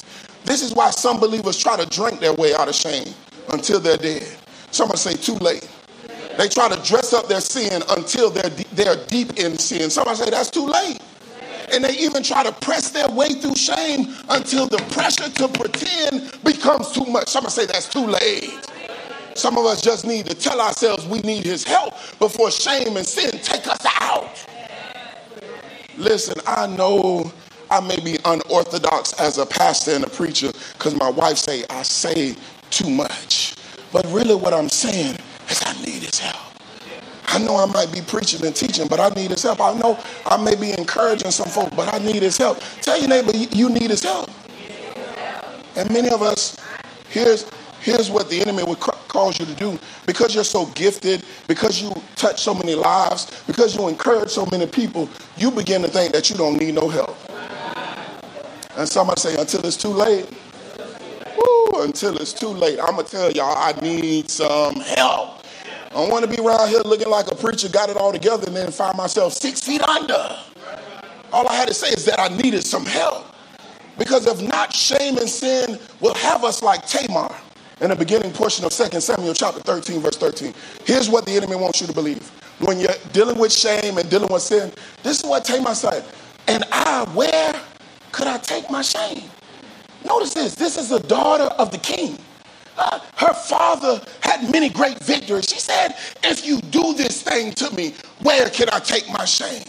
[0.46, 3.14] This is why some believers try to drink their way out of shame
[3.52, 4.28] until they're dead.
[4.72, 5.70] Someone say too late.
[6.38, 9.90] They try to dress up their sin until they're, they're deep in sin.
[9.90, 11.00] Somebody say that's too late.
[11.74, 16.32] And they even try to press their way through shame until the pressure to pretend
[16.44, 17.28] becomes too much.
[17.28, 18.50] Somebody say that's too late.
[19.36, 23.06] Some of us just need to tell ourselves we need his help before shame and
[23.06, 24.46] sin take us out.
[25.98, 27.32] Listen, I know
[27.70, 31.84] I may be unorthodox as a pastor and a preacher because my wife say I
[31.84, 32.36] say
[32.70, 33.56] too much.
[33.92, 35.18] But really what I'm saying
[35.50, 36.38] is I need his help.
[37.28, 39.62] I know I might be preaching and teaching, but I need his help.
[39.62, 42.60] I know I may be encouraging some folk, but I need his help.
[42.82, 44.30] Tell your neighbor you need his help.
[45.78, 46.58] And many of us,
[47.10, 47.50] here's
[47.82, 49.78] here's what the enemy would cause you to do.
[50.06, 54.68] Because you're so gifted, because you touch so many lives, because you encourage so many
[54.68, 57.18] people, you begin to think that you don't need no help.
[58.78, 60.30] And somebody say, until it's too late.
[61.38, 62.80] Woo, until it's too late.
[62.80, 65.46] I'm going to tell y'all, I need some help.
[65.88, 68.48] I don't want to be around here looking like a preacher got it all together
[68.48, 70.38] and then find myself six feet under.
[71.34, 73.36] All I had to say is that I needed some help.
[73.98, 77.36] Because if not, shame and sin will have us like Tamar
[77.82, 80.54] in the beginning portion of 2 Samuel chapter 13, verse 13.
[80.86, 82.30] Here's what the enemy wants you to believe.
[82.60, 86.06] When you're dealing with shame and dealing with sin, this is what Tamar said.
[86.48, 87.60] And I, where
[88.12, 89.24] could I take my shame?
[90.06, 90.56] Notice this.
[90.56, 92.20] This is the daughter of the king.
[92.78, 95.46] Uh, her father had many great victories.
[95.50, 99.64] She said, If you do this thing to me, where can I take my shame?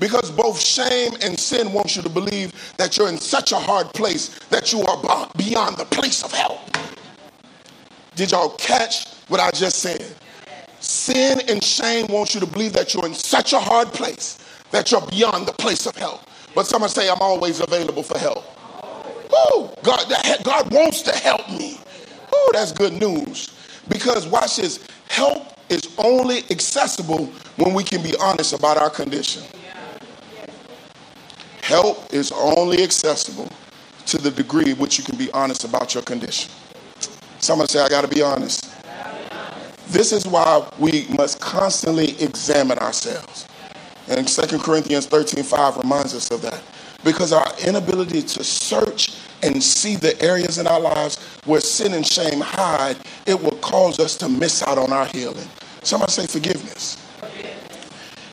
[0.00, 3.92] Because both shame and sin wants you to believe that you're in such a hard
[3.92, 6.60] place that you are beyond the place of help.
[8.16, 10.14] Did y'all catch what I just said?
[10.80, 14.38] Sin and shame wants you to believe that you're in such a hard place
[14.70, 16.20] that you're beyond the place of help.
[16.54, 18.44] But someone say, I'm always available for help.
[19.32, 21.78] Oh, God, God wants to help me.
[22.32, 23.54] Oh, that's good news.
[23.88, 29.42] Because watch this, help is only accessible when we can be honest about our condition.
[31.62, 33.48] Help is only accessible
[34.06, 36.50] to the degree which you can be honest about your condition.
[37.44, 38.72] Someone say, I got to be honest.
[39.88, 43.46] This is why we must constantly examine ourselves.
[44.08, 46.62] And 2 Corinthians 13 5 reminds us of that.
[47.04, 52.06] Because our inability to search and see the areas in our lives where sin and
[52.06, 55.46] shame hide, it will cause us to miss out on our healing.
[55.82, 56.96] Somebody say forgiveness.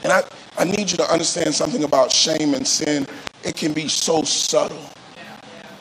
[0.06, 0.24] And I,
[0.58, 3.06] I need you to understand something about shame and sin.
[3.44, 4.86] It can be so subtle.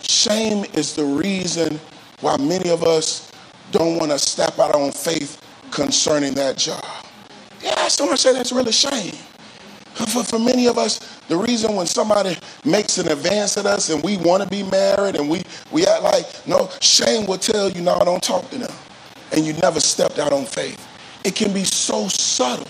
[0.02, 1.78] Shame is the reason
[2.20, 3.30] why many of us
[3.70, 6.84] don't want to step out on faith concerning that job.
[7.62, 9.14] Yeah, someone say that's really shame.
[9.94, 14.02] For, for many of us, the reason when somebody makes an advance at us and
[14.02, 17.82] we want to be married and we, we act like, no, shame will tell you,
[17.82, 18.72] no, don't talk to them.
[19.32, 20.86] And you never stepped out on faith.
[21.24, 22.66] It can be so subtle.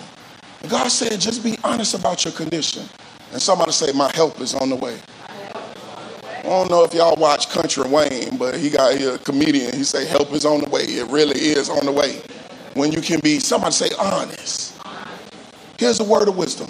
[0.68, 2.84] God said, just be honest about your condition.
[3.32, 4.98] And somebody say, my help is on the way.
[6.50, 9.72] I don't know if y'all watch Country Wayne, but he got a comedian.
[9.72, 10.80] He say, help is on the way.
[10.80, 12.22] It really is on the way.
[12.74, 14.76] When you can be, somebody say, honest.
[15.78, 16.68] Here's a word of wisdom.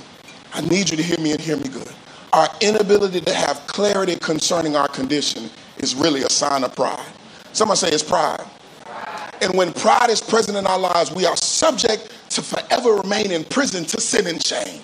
[0.53, 1.89] I need you to hear me and hear me good.
[2.35, 7.07] Our inability to have clarity concerning our condition is really a sign of pride.
[7.55, 8.45] Somebody say it's pride.
[9.41, 13.45] And when pride is present in our lives, we are subject to forever remain in
[13.45, 14.83] prison to sin and shame.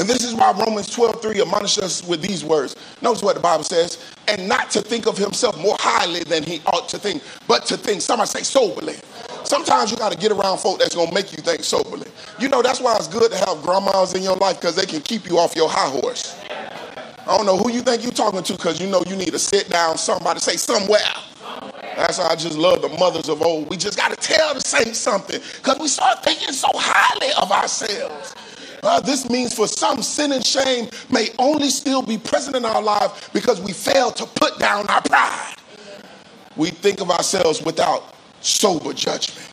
[0.00, 2.74] And this is why Romans 12, 3 admonishes us with these words.
[3.02, 6.62] Notice what the Bible says, and not to think of himself more highly than he
[6.64, 8.96] ought to think, but to think, somebody say soberly.
[9.44, 12.06] Sometimes you got to get around folk that's going to make you think soberly.
[12.38, 15.02] You know, that's why it's good to have grandmas in your life because they can
[15.02, 16.34] keep you off your high horse.
[16.48, 19.38] I don't know who you think you're talking to because you know you need to
[19.38, 21.00] sit down, somebody say somewhere.
[21.96, 23.68] That's why I just love the mothers of old.
[23.68, 27.52] We just got to tell the saints something because we start thinking so highly of
[27.52, 28.34] ourselves.
[28.82, 32.82] Uh, this means for some, sin and shame may only still be present in our
[32.82, 35.54] lives because we fail to put down our pride.
[36.56, 39.50] We think of ourselves without sober judgment.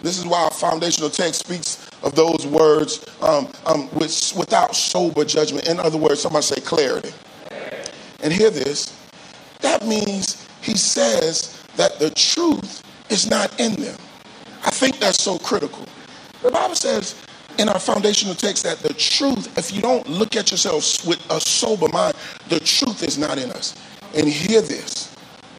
[0.00, 5.24] This is why our foundational text speaks of those words um, um, with, without sober
[5.24, 5.68] judgment.
[5.68, 7.12] In other words, somebody say clarity.
[8.22, 8.98] And hear this
[9.60, 13.96] that means he says that the truth is not in them.
[14.64, 15.86] I think that's so critical.
[16.42, 17.14] The Bible says
[17.58, 21.40] in our foundational text that the truth, if you don't look at yourself with a
[21.40, 22.14] sober mind,
[22.48, 23.74] the truth is not in us.
[24.14, 25.14] And hear this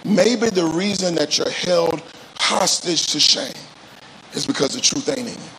[0.05, 2.01] maybe the reason that you're held
[2.37, 3.53] hostage to shame
[4.33, 5.49] is because the truth ain't in you.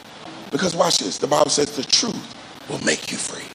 [0.51, 2.35] Because watch this the Bible says the truth
[2.69, 3.49] will make you free.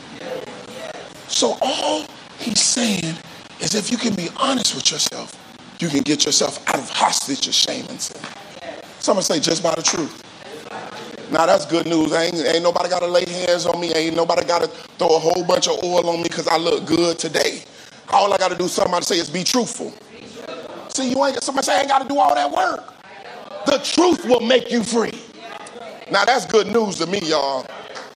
[1.28, 2.06] So all
[2.40, 3.16] he's saying
[3.60, 5.36] is if you can be honest with yourself,
[5.80, 8.22] you can get yourself out of hostage to shame and sin.
[9.00, 10.24] Someone say just by the truth.
[11.32, 12.12] Now that's good news.
[12.14, 13.94] Ain't, ain't nobody got to lay hands on me.
[13.94, 16.86] Ain't nobody got to throw a whole bunch of oil on me because I look
[16.86, 17.64] good today.
[18.10, 19.94] All I got to do, somebody say, is be truthful.
[20.90, 22.94] See, you ain't somebody say I ain't got to do all that work.
[23.66, 25.14] The truth will make you free.
[26.12, 27.68] Now that's good news to me, y'all.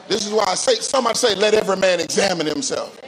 [0.08, 3.00] This is why I say, somebody say, let every man examine himself.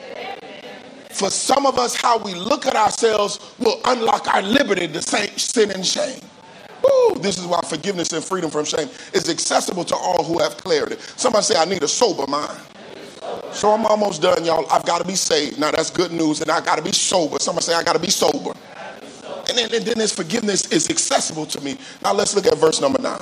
[1.09, 5.71] For some of us, how we look at ourselves will unlock our liberty to sin
[5.71, 6.19] and shame.
[6.83, 10.57] Woo, this is why forgiveness and freedom from shame is accessible to all who have
[10.57, 10.97] clarity.
[11.15, 12.59] Somebody say, I need a sober mind.
[13.51, 14.65] So I'm almost done, y'all.
[14.71, 15.59] I've got to be saved.
[15.59, 17.39] Now that's good news, and I got to be sober.
[17.39, 18.53] Somebody say, I got to be sober.
[19.47, 21.77] And then, and then this forgiveness is accessible to me.
[22.03, 23.21] Now let's look at verse number nine.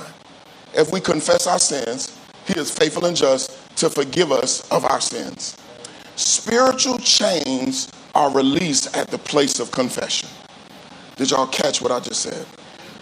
[0.74, 5.00] If we confess our sins, he is faithful and just to forgive us of our
[5.00, 5.56] sins.
[6.16, 10.28] Spiritual chains are released at the place of confession.
[11.16, 12.46] Did y'all catch what I just said?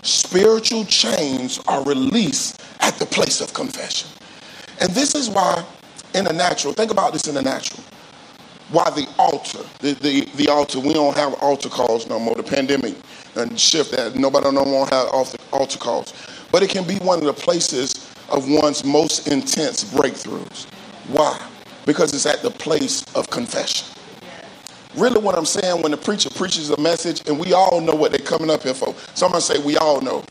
[0.03, 4.09] Spiritual chains are released at the place of confession.
[4.81, 5.65] And this is why,
[6.15, 7.83] in the natural, think about this in the natural.
[8.71, 12.35] Why the altar, the, the, the altar, we don't have altar calls no more.
[12.35, 12.97] The pandemic
[13.37, 16.15] and shift that nobody no more have altar, altar calls.
[16.51, 20.67] But it can be one of the places of one's most intense breakthroughs.
[21.09, 21.41] Why?
[21.85, 23.87] Because it's at the place of confession.
[24.97, 28.13] Really, what I'm saying when the preacher preaches a message, and we all know what
[28.13, 28.95] they're coming up here for.
[29.15, 30.25] Someone say, We all know.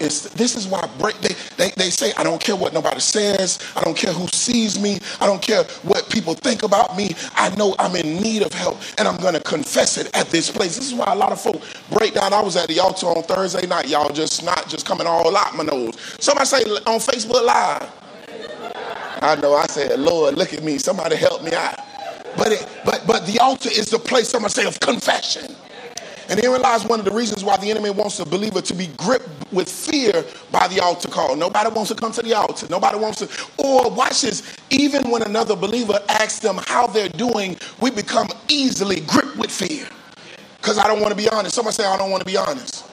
[0.00, 3.58] It's, this is why break, they, they, they say, I don't care what nobody says.
[3.74, 5.00] I don't care who sees me.
[5.20, 7.14] I don't care what people think about me.
[7.34, 10.50] I know I'm in need of help and I'm going to confess it at this
[10.50, 10.76] place.
[10.76, 11.60] This is why a lot of folk
[11.90, 12.32] break down.
[12.32, 15.56] I was at the altar on Thursday night, y'all, just not just coming all out
[15.56, 15.96] my nose.
[16.20, 17.90] Somebody say on Facebook Live.
[19.20, 20.78] I know, I said, Lord, look at me.
[20.78, 21.80] Somebody help me out.
[22.36, 25.54] But, it, but, but the altar is the place, someone say, of confession.
[26.28, 28.88] And here lies one of the reasons why the enemy wants a believer to be
[28.98, 31.34] gripped with fear by the altar call.
[31.34, 32.66] Nobody wants to come to the altar.
[32.68, 33.28] Nobody wants to.
[33.56, 34.56] Or watch this.
[34.68, 39.88] Even when another believer asks them how they're doing, we become easily gripped with fear.
[40.60, 41.54] Because I don't want to be honest.
[41.54, 42.84] Someone say, I don't want to be honest.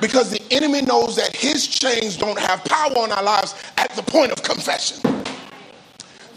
[0.00, 4.02] Because the enemy knows that his chains don't have power on our lives at the
[4.02, 5.19] point of confession.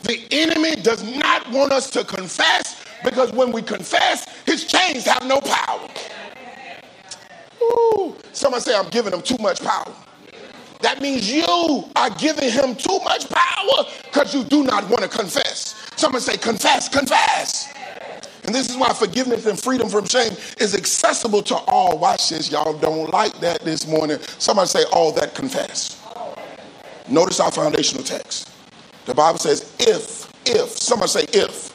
[0.04, 5.26] The enemy does not want us to confess because when we confess, his chains have
[5.26, 5.90] no power.
[7.62, 9.94] Ooh, somebody say, I'm giving him too much power.
[10.82, 15.08] That means you are giving him too much power because you do not want to
[15.08, 15.90] confess.
[15.96, 17.74] Someone say, confess, confess.
[18.44, 21.98] And this is why forgiveness and freedom from shame is accessible to all.
[21.98, 22.52] Watch this.
[22.52, 24.20] Y'all don't like that this morning.
[24.40, 26.02] Somebody say, all that confess.
[27.10, 28.53] Notice our foundational text.
[29.06, 31.74] The Bible says, if, if, someone say, if,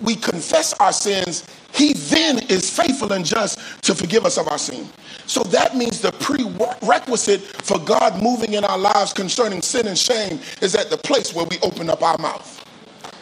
[0.00, 4.58] we confess our sins, he then is faithful and just to forgive us of our
[4.58, 4.88] sin.
[5.26, 10.38] So that means the prerequisite for God moving in our lives concerning sin and shame
[10.62, 12.62] is at the place where we open up our mouth.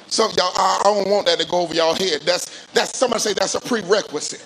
[0.09, 2.23] So y'all, I don't want that to go over y'all head.
[2.23, 4.45] That's that's somebody say that's a prerequisite.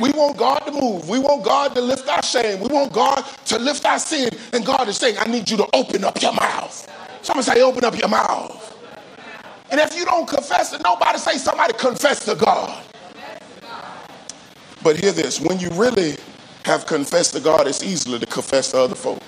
[0.00, 1.08] We want God to move.
[1.08, 2.60] We want God to lift our shame.
[2.60, 4.30] We want God to lift our sin.
[4.52, 6.86] And God is saying, I need you to open up your mouth.
[7.22, 8.64] Someone say, open up your mouth.
[9.70, 12.84] And if you don't confess to nobody, say somebody confess to God.
[14.82, 16.16] But hear this when you really
[16.64, 19.22] have confessed to God, it's easier to confess to other folk.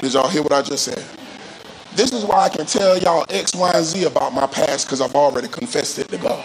[0.00, 1.04] Did y'all hear what I just said?
[1.94, 5.00] This is why I can tell y'all X, Y, and Z about my past because
[5.00, 6.44] I've already confessed it to God.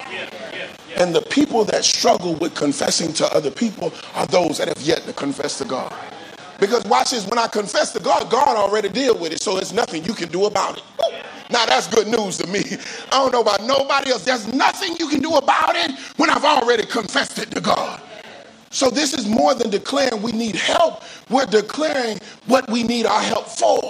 [0.96, 5.02] And the people that struggle with confessing to other people are those that have yet
[5.04, 5.94] to confess to God.
[6.62, 9.74] Because watch this, when I confess to God, God already deal with it, so there's
[9.74, 10.84] nothing you can do about it.
[11.50, 12.62] Now that's good news to me.
[13.12, 14.24] I don't know about nobody else.
[14.24, 18.00] There's nothing you can do about it when I've already confessed it to God.
[18.70, 21.02] So this is more than declaring we need help.
[21.32, 23.82] We're declaring what we need our help for.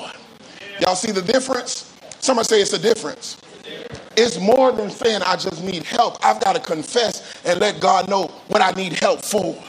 [0.80, 1.94] Y'all see the difference?
[2.22, 3.38] Somebody say it's a difference.
[4.16, 6.26] It's more than saying I just need help.
[6.26, 9.62] I've got to confess and let God know what I need help for.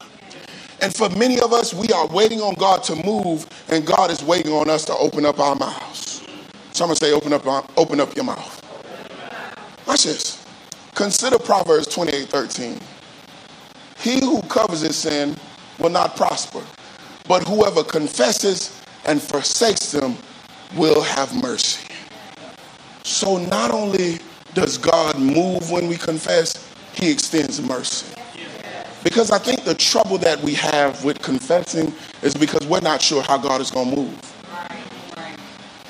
[0.83, 4.23] And for many of us, we are waiting on God to move, and God is
[4.25, 6.27] waiting on us to open up our mouths.
[6.73, 8.59] Someone say, open up, uh, open up your mouth.
[9.87, 10.45] Watch this.
[10.97, 12.81] Consider Proverbs 28 13.
[13.99, 15.37] He who covers his sin
[15.79, 16.63] will not prosper,
[17.29, 20.17] but whoever confesses and forsakes them
[20.75, 21.87] will have mercy.
[23.05, 24.19] So not only
[24.55, 28.22] does God move when we confess, he extends mercy.
[29.05, 31.93] Because I think the trouble that we have with confessing
[32.23, 34.33] is because we're not sure how God is going to move.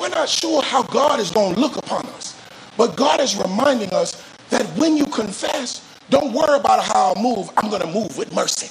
[0.01, 2.41] We're not sure how God is going to look upon us.
[2.77, 7.51] But God is reminding us that when you confess, don't worry about how I move.
[7.57, 8.71] I'm going to move with mercy.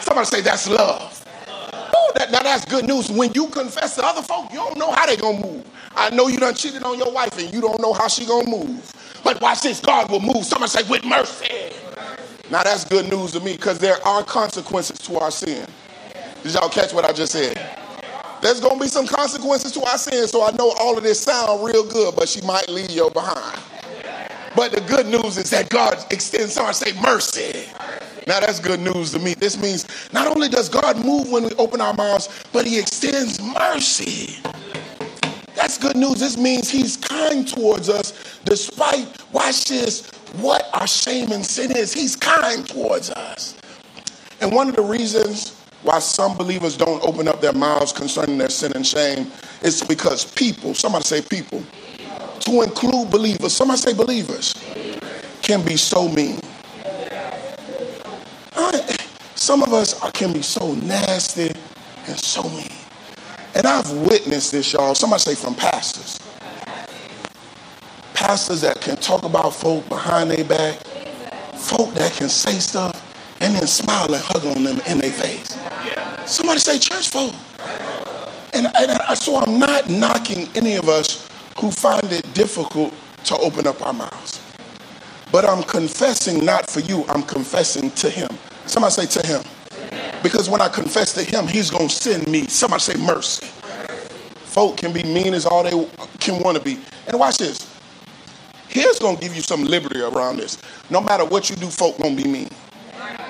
[0.00, 1.24] Somebody say that's love.
[1.94, 3.10] Oh, that, now that's good news.
[3.10, 5.66] When you confess to other folk, you don't know how they going to move.
[5.96, 8.44] I know you done cheated on your wife and you don't know how she going
[8.44, 9.20] to move.
[9.24, 10.44] But watch this, God will move.
[10.44, 11.72] Somebody say with mercy.
[12.52, 15.66] Now that's good news to me because there are consequences to our sin.
[16.42, 17.58] Did y'all catch what I just said?
[18.42, 21.64] There's gonna be some consequences to our sin, so I know all of this sound
[21.64, 23.58] real good, but she might leave you behind.
[24.54, 27.70] But the good news is that God extends, somebody say mercy.
[28.26, 29.32] Now that's good news to me.
[29.32, 33.40] This means not only does God move when we open our mouths, but he extends
[33.40, 34.36] mercy.
[35.54, 36.20] That's good news.
[36.20, 41.92] This means he's kind towards us despite, watch this, what our shame and sin is.
[41.92, 43.56] He's kind towards us.
[44.40, 48.48] And one of the reasons why some believers don't open up their mouths concerning their
[48.48, 49.30] sin and shame
[49.62, 51.62] is because people, somebody say people,
[52.40, 54.54] to include believers, somebody say believers,
[55.42, 56.40] can be so mean.
[59.34, 61.50] Some of us can be so nasty
[62.06, 62.81] and so mean.
[63.54, 64.94] And I've witnessed this, y'all.
[64.94, 66.18] Somebody say from pastors
[68.22, 70.76] pastors that can talk about folk behind their back,
[71.56, 72.94] folk that can say stuff
[73.40, 75.58] and then smile and hug on them in their face.
[76.24, 77.34] Somebody say church folk.
[78.54, 81.28] And, and so I'm not knocking any of us
[81.58, 82.94] who find it difficult
[83.24, 84.40] to open up our mouths.
[85.32, 88.28] But I'm confessing not for you, I'm confessing to him.
[88.66, 89.42] Somebody say to him.
[90.22, 92.46] Because when I confess to him, he's going to send me.
[92.46, 93.46] Somebody say mercy.
[94.52, 95.88] Folk can be mean as all they
[96.20, 96.78] can want to be.
[97.06, 97.72] And watch this.
[98.68, 100.56] Here's gonna give you some liberty around this.
[100.88, 102.48] No matter what you do, folk gonna be mean.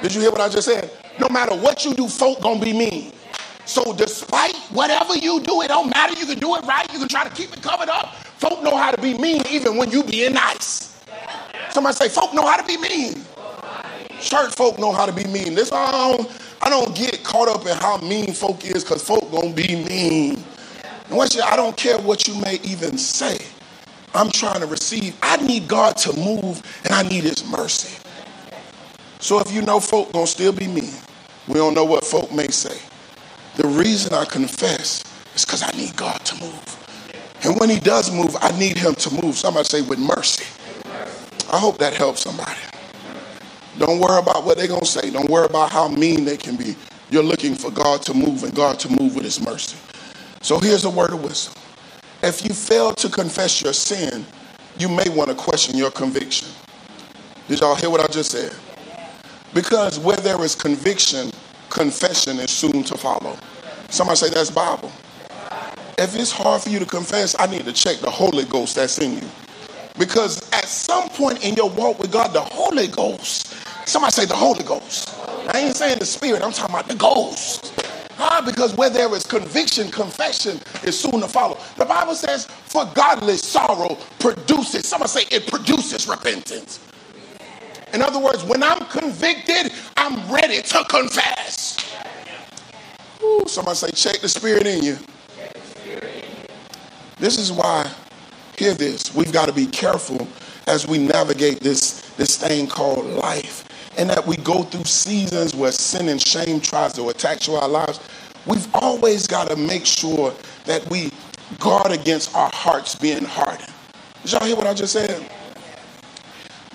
[0.01, 0.91] Did you hear what I just said?
[1.19, 3.13] No matter what you do, folk gonna be mean.
[3.65, 6.19] So despite whatever you do, it don't matter.
[6.19, 6.93] You can do it right.
[6.93, 8.15] You can try to keep it covered up.
[8.39, 11.03] Folk know how to be mean even when you being nice.
[11.71, 13.25] Somebody say, folk know how to be mean.
[14.21, 15.55] Church folk know how to be mean.
[15.55, 16.31] This I don't,
[16.63, 20.45] I don't get caught up in how mean folk is because folk gonna be mean.
[21.09, 23.39] And once you, I don't care what you may even say.
[24.15, 25.17] I'm trying to receive.
[25.23, 27.99] I need God to move and I need his mercy.
[29.19, 30.93] So if you know folk gonna still be mean,
[31.49, 32.79] we don't know what folk may say.
[33.57, 35.03] The reason I confess
[35.35, 36.79] is because I need God to move.
[37.43, 39.37] And when he does move, I need him to move.
[39.37, 40.45] Somebody say with mercy.
[41.53, 42.61] I hope that helps somebody.
[43.79, 45.11] Don't worry about what they're gonna say.
[45.11, 46.77] Don't worry about how mean they can be.
[47.11, 49.77] You're looking for God to move and God to move with his mercy.
[50.41, 51.55] So here's a word of wisdom.
[52.23, 54.25] If you fail to confess your sin,
[54.79, 56.49] you may want to question your conviction.
[57.49, 58.55] Did y'all hear what I just said?
[59.55, 61.31] Because where there is conviction,
[61.69, 63.37] confession is soon to follow.
[63.91, 64.91] Somebody say that's Bible.
[65.99, 68.99] If it's hard for you to confess, I need to check the Holy Ghost that's
[68.99, 69.29] in you.
[69.99, 73.52] Because at some point in your walk with God, the Holy Ghost,
[73.87, 75.15] somebody say the Holy Ghost.
[75.53, 77.69] I ain't saying the Spirit, I'm talking about the Ghost.
[78.17, 78.41] Why?
[78.41, 81.59] Because where there is conviction, confession is soon to follow.
[81.77, 86.79] The Bible says, for godly sorrow produces, someone say it produces repentance.
[87.93, 91.77] In other words, when I'm convicted, I'm ready to confess.
[93.23, 94.99] Ooh, somebody say, check the spirit in you.
[97.19, 97.91] This is why,
[98.57, 100.27] hear this, we've got to be careful
[100.67, 103.69] as we navigate this, this thing called life.
[103.99, 107.69] And that we go through seasons where sin and shame tries to attack to our
[107.69, 108.01] lives.
[108.47, 110.35] We've always got to make sure
[110.65, 111.11] that we
[111.59, 113.73] guard against our hearts being hardened.
[114.23, 115.31] Did y'all hear what I just said?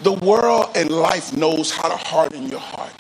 [0.03, 2.91] The world and life knows how to harden your heart.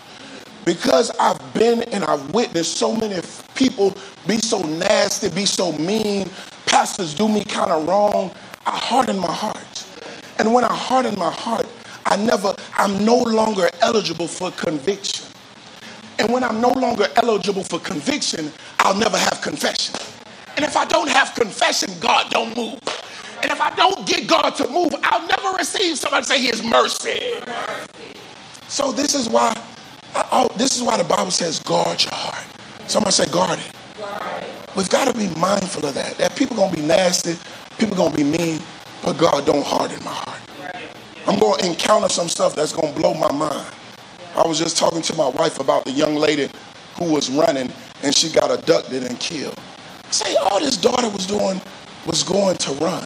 [0.65, 3.21] Because I've been and I've witnessed so many
[3.55, 3.95] people
[4.25, 6.29] be so nasty, be so mean,
[6.65, 8.31] pastors do me kind of wrong,
[8.65, 9.85] I harden my heart.
[10.39, 11.67] And when I harden my heart,
[12.07, 15.25] I never, I'm no longer eligible for conviction.
[16.19, 19.95] And when I'm no longer eligible for conviction, I'll never have confession.
[20.55, 22.79] And if I don't have confession, God don't move.
[23.43, 27.33] And if I don't get God to move, I'll never receive somebody say his mercy.
[28.67, 29.53] So this is why
[30.31, 32.45] oh, this is why the Bible says guard your heart.
[32.87, 33.71] Somebody say guard it.
[34.75, 36.17] We've got to be mindful of that.
[36.17, 37.35] That people gonna be nasty,
[37.77, 38.61] people gonna be mean,
[39.03, 40.46] but God don't harden my heart.
[41.27, 43.67] I'm gonna encounter some stuff that's gonna blow my mind.
[44.35, 46.49] I was just talking to my wife about the young lady
[46.97, 47.71] who was running
[48.03, 49.59] and she got abducted and killed.
[50.09, 51.59] Say all this daughter was doing
[52.05, 53.05] was going to run.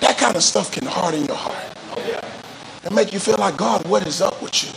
[0.00, 1.78] That kind of stuff can harden your heart.
[2.84, 4.70] And make you feel like, God, what is up with you?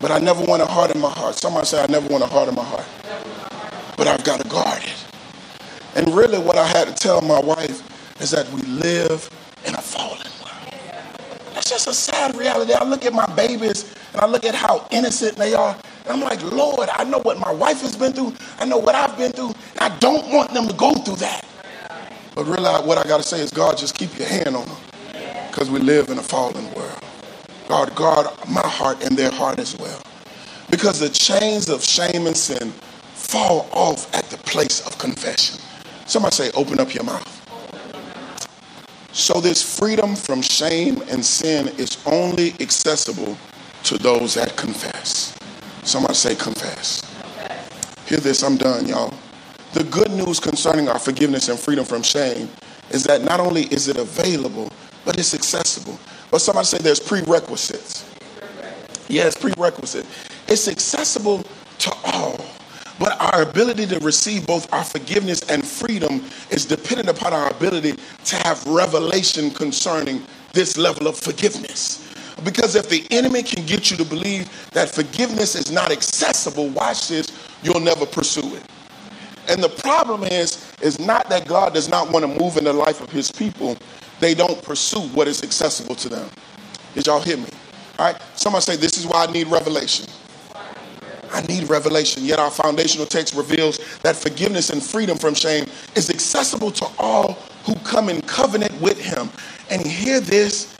[0.00, 1.36] But I never want to harden my heart.
[1.36, 2.86] Somebody say, I never want to harden my heart.
[3.96, 5.06] But I've got to guard it.
[5.94, 7.82] And really, what I had to tell my wife
[8.20, 9.30] is that we live
[9.64, 10.33] in a fallen.
[11.64, 12.74] That's just a sad reality.
[12.74, 15.74] I look at my babies and I look at how innocent they are.
[16.04, 18.34] And I'm like, Lord, I know what my wife has been through.
[18.58, 19.54] I know what I've been through.
[19.78, 21.46] I don't want them to go through that.
[22.34, 24.76] But really, what I got to say is, God, just keep your hand on them
[25.48, 27.02] because we live in a fallen world.
[27.66, 30.02] God, guard my heart and their heart as well.
[30.70, 32.72] Because the chains of shame and sin
[33.14, 35.58] fall off at the place of confession.
[36.04, 37.33] Somebody say, open up your mouth.
[39.14, 43.38] So, this freedom from shame and sin is only accessible
[43.84, 45.38] to those that confess.
[45.84, 47.00] Somebody say, confess.
[48.06, 49.14] Hear this, I'm done, y'all.
[49.72, 52.48] The good news concerning our forgiveness and freedom from shame
[52.90, 54.72] is that not only is it available,
[55.04, 55.96] but it's accessible.
[56.32, 58.04] But somebody say there's prerequisites.
[59.08, 60.06] Yes, prerequisite.
[60.48, 61.44] It's accessible
[61.78, 62.44] to all.
[62.98, 67.94] But our ability to receive both our forgiveness and freedom is dependent upon our ability
[68.26, 72.14] to have revelation concerning this level of forgiveness.
[72.44, 77.08] Because if the enemy can get you to believe that forgiveness is not accessible, watch
[77.08, 77.28] this,
[77.62, 78.62] you'll never pursue it.
[79.48, 82.72] And the problem is, is not that God does not want to move in the
[82.72, 83.76] life of his people.
[84.20, 86.28] They don't pursue what is accessible to them.
[86.94, 87.48] Did y'all hear me?
[87.98, 88.20] All right.
[88.36, 90.06] Somebody say, This is why I need revelation.
[91.34, 92.24] I need revelation.
[92.24, 95.66] Yet our foundational text reveals that forgiveness and freedom from shame
[95.96, 97.32] is accessible to all
[97.64, 99.28] who come in covenant with him.
[99.68, 100.76] And hear this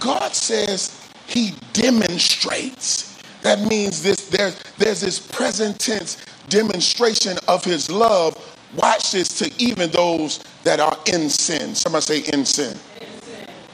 [0.00, 3.22] God says he demonstrates.
[3.42, 8.36] That means this there's there's this present tense demonstration of his love,
[8.74, 11.74] watch this, to even those that are in sin.
[11.74, 12.76] Somebody say in sin.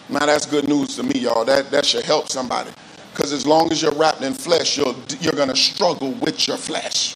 [0.08, 1.44] Now that's good news to me, y'all.
[1.44, 2.70] That, that should help somebody.
[3.12, 6.56] Because as long as you're wrapped in flesh, you're, you're going to struggle with your
[6.56, 7.14] flesh.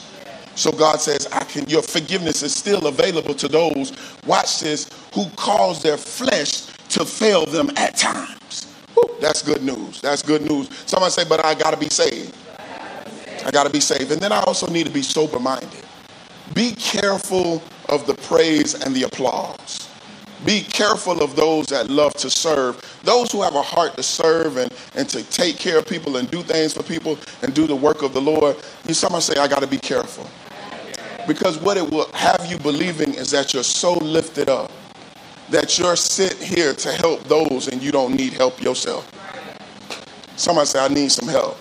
[0.57, 3.93] So God says, I can, your forgiveness is still available to those,
[4.27, 8.73] watch this, who cause their flesh to fail them at times.
[8.95, 10.01] Whew, that's good news.
[10.01, 10.69] That's good news.
[10.87, 12.37] Somebody say, but I got to be saved.
[13.45, 14.13] I got to be saved.
[14.13, 15.85] And then I also need to be sober minded.
[16.55, 19.84] Be careful of the praise and the applause.
[20.45, 24.57] Be careful of those that love to serve, those who have a heart to serve
[24.57, 27.77] and, and to take care of people and do things for people and do the
[27.77, 28.57] work of the Lord.
[28.87, 30.29] You somebody say, I got to be careful.
[31.27, 34.71] Because what it will have you believing is that you're so lifted up
[35.51, 39.11] that you're sent here to help those and you don't need help yourself.
[40.37, 41.59] Somebody say, I need some help.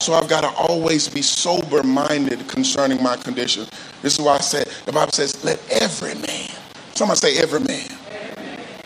[0.00, 3.66] So I've got to always be sober minded concerning my condition.
[4.02, 6.50] This is why I said, the Bible says, let every man,
[6.94, 7.88] somebody say, every man,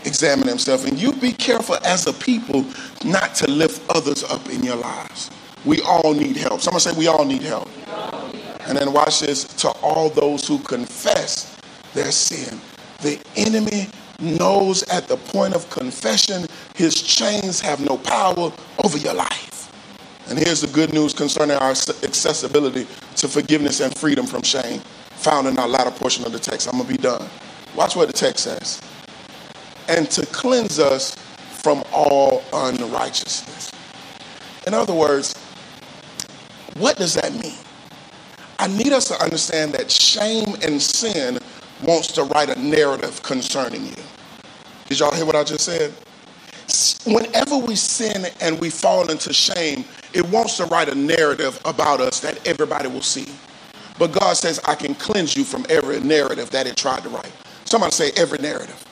[0.04, 0.86] examine himself.
[0.86, 2.64] And you be careful as a people
[3.04, 5.30] not to lift others up in your lives.
[5.64, 6.60] We all need help.
[6.60, 7.68] Somebody say, we all need help.
[8.66, 11.56] And then watch this to all those who confess
[11.94, 12.60] their sin.
[13.02, 13.88] The enemy
[14.20, 18.52] knows at the point of confession, his chains have no power
[18.84, 19.72] over your life.
[20.28, 22.86] And here's the good news concerning our accessibility
[23.16, 24.80] to forgiveness and freedom from shame,
[25.10, 26.66] found in our latter portion of the text.
[26.66, 27.28] I'm going to be done.
[27.76, 28.80] Watch what the text says.
[29.88, 31.14] And to cleanse us
[31.62, 33.70] from all unrighteousness.
[34.66, 35.34] In other words,
[36.78, 37.54] what does that mean?
[38.58, 41.38] I need us to understand that shame and sin
[41.84, 44.02] wants to write a narrative concerning you.
[44.86, 45.92] Did y'all hear what I just said?
[47.06, 52.00] whenever we sin and we fall into shame, it wants to write a narrative about
[52.00, 53.26] us that everybody will see.
[53.98, 57.32] But God says, I can cleanse you from every narrative that it tried to write.
[57.66, 58.82] Somebody say, every narrative.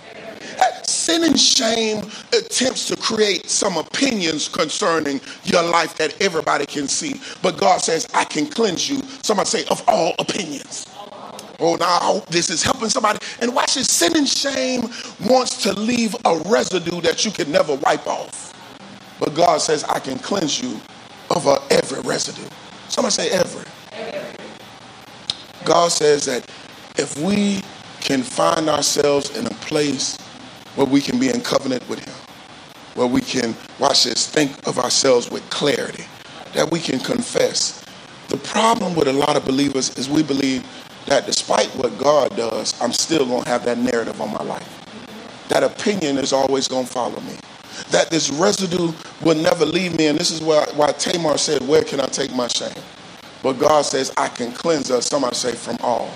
[0.85, 1.99] Sin and shame
[2.33, 7.21] attempts to create some opinions concerning your life that everybody can see.
[7.43, 9.03] But God says, I can cleanse you.
[9.23, 10.87] Somebody say, of all opinions.
[11.61, 13.19] Oh, now I hope this is helping somebody.
[13.41, 14.91] And watch this sin and shame
[15.29, 18.53] wants to leave a residue that you can never wipe off.
[19.21, 20.81] But God says, I can cleanse you
[21.31, 22.49] of uh, every residue.
[22.89, 23.65] Somebody say, every.
[25.65, 26.51] God says that
[26.97, 27.63] if we
[28.05, 30.19] can find ourselves in a place
[30.77, 32.15] where we can be in covenant with Him,
[32.95, 36.05] where we can, watch this, think of ourselves with clarity,
[36.53, 37.83] that we can confess.
[38.29, 40.67] The problem with a lot of believers is we believe
[41.07, 44.85] that despite what God does, I'm still going to have that narrative on my life.
[45.49, 47.37] That opinion is always going to follow me.
[47.91, 48.93] That this residue
[49.23, 50.07] will never leave me.
[50.07, 52.73] And this is why, why Tamar said, Where can I take my shame?
[53.43, 56.11] But God says, I can cleanse us, somebody say, from all.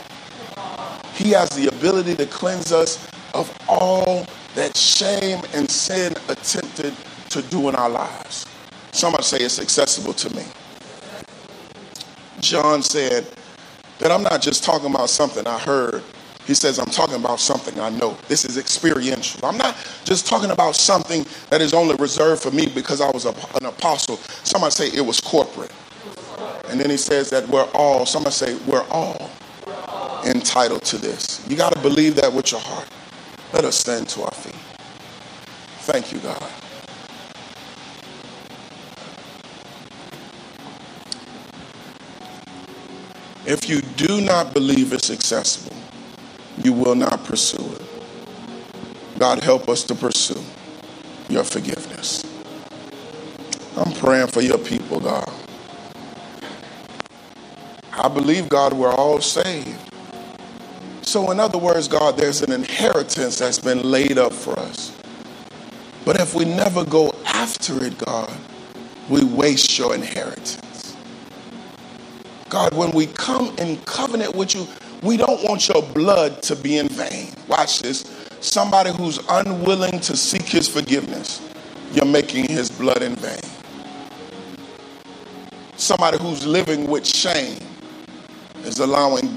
[1.18, 6.94] He has the ability to cleanse us of all that shame and sin attempted
[7.30, 8.46] to do in our lives.
[8.92, 10.44] Somebody say it's accessible to me.
[12.38, 13.26] John said
[13.98, 16.04] that I'm not just talking about something I heard.
[16.46, 18.16] He says, I'm talking about something I know.
[18.28, 19.44] This is experiential.
[19.44, 23.24] I'm not just talking about something that is only reserved for me because I was
[23.24, 24.18] a, an apostle.
[24.44, 25.72] Somebody say it was corporate.
[26.68, 29.32] And then he says that we're all, somebody say, we're all
[30.24, 31.44] entitled to this.
[31.48, 32.88] You got to believe that with your heart.
[33.52, 34.54] Let us stand to our feet.
[35.82, 36.50] Thank you, God.
[43.46, 45.76] If you do not believe it's accessible,
[46.62, 47.82] you will not pursue it.
[49.18, 50.42] God, help us to pursue
[51.30, 52.22] your forgiveness.
[53.76, 55.32] I'm praying for your people, God.
[57.98, 59.76] I believe, God, we're all saved.
[61.02, 64.96] So, in other words, God, there's an inheritance that's been laid up for us.
[66.04, 68.32] But if we never go after it, God,
[69.08, 70.96] we waste your inheritance.
[72.48, 74.68] God, when we come in covenant with you,
[75.02, 77.32] we don't want your blood to be in vain.
[77.48, 78.28] Watch this.
[78.40, 81.42] Somebody who's unwilling to seek his forgiveness,
[81.92, 83.40] you're making his blood in vain.
[85.76, 87.58] Somebody who's living with shame
[88.64, 89.36] is allowing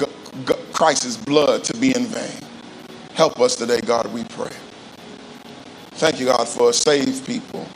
[0.73, 2.41] Christ's blood to be in vain.
[3.13, 4.55] Help us today, God, we pray.
[5.91, 7.67] Thank you, God, for saved people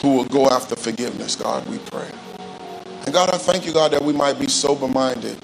[0.00, 2.10] who will go after forgiveness, God, we pray.
[3.04, 5.38] And God, I thank you, God, that we might be sober minded.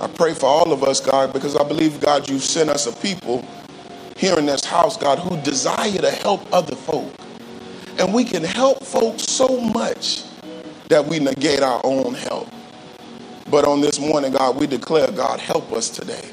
[0.00, 2.92] I pray for all of us, God, because I believe, God, you've sent us a
[2.92, 3.44] people
[4.16, 7.12] here in this house, God, who desire to help other folk.
[7.98, 10.24] And we can help folks so much
[10.88, 12.48] that we negate our own help.
[13.50, 16.30] But on this morning, God, we declare, God, help us today.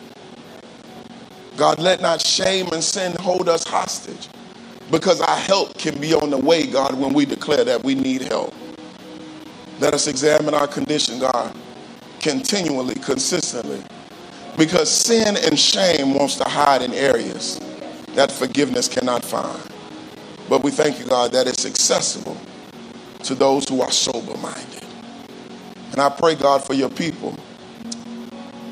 [1.58, 4.28] God, let not shame and sin hold us hostage
[4.92, 8.24] because our help can be on the way, God, when we declare that we need
[8.24, 8.54] help.
[9.80, 11.56] Let us examine our condition, God,
[12.20, 13.82] continually, consistently,
[14.58, 17.60] because sin and shame wants to hide in areas
[18.16, 19.62] that forgiveness cannot find.
[20.50, 22.38] But we thank you, God, that it's accessible
[23.24, 24.85] to those who are sober minded.
[25.96, 27.38] And I pray, God, for your people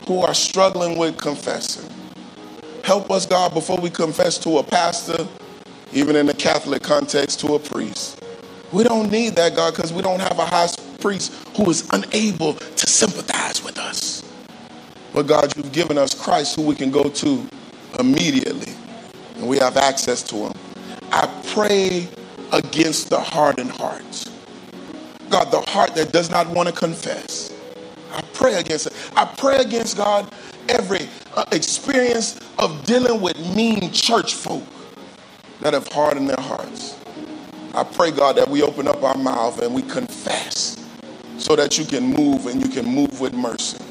[0.10, 1.90] who are struggling with confessing.
[2.84, 5.26] Help us, God, before we confess to a pastor,
[5.94, 8.22] even in the Catholic context, to a priest.
[8.74, 10.68] We don't need that, God, because we don't have a high
[11.00, 14.22] priest who is unable to sympathize with us.
[15.14, 17.48] But God, you've given us Christ who we can go to
[18.00, 18.74] immediately,
[19.36, 20.54] and we have access to him.
[21.10, 22.10] I pray
[22.52, 24.33] against the hardened hearts.
[25.34, 27.52] God, the heart that does not want to confess.
[28.12, 28.94] I pray against it.
[29.16, 30.32] I pray against God
[30.70, 34.62] every uh, experience of dealing with mean church folk
[35.62, 37.00] that have hardened their hearts.
[37.74, 40.78] I pray, God, that we open up our mouth and we confess
[41.40, 43.84] so that you can move and you can move with mercy.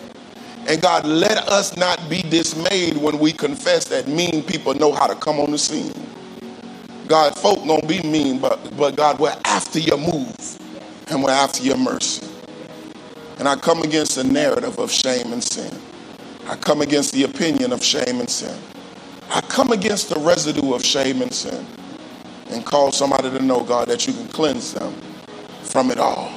[0.68, 5.08] And God, let us not be dismayed when we confess that mean people know how
[5.08, 5.92] to come on the scene.
[7.08, 10.61] God, folk gonna be mean, but, but God, we're after your move
[11.12, 12.26] and we're after your mercy.
[13.38, 15.78] And I come against the narrative of shame and sin.
[16.46, 18.58] I come against the opinion of shame and sin.
[19.28, 21.66] I come against the residue of shame and sin
[22.50, 24.94] and call somebody to know, God, that you can cleanse them
[25.62, 26.32] from it all.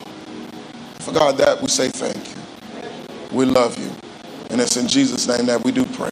[1.00, 2.42] For God, that we say thank you.
[3.32, 3.92] We love you.
[4.50, 6.12] And it's in Jesus' name that we do pray.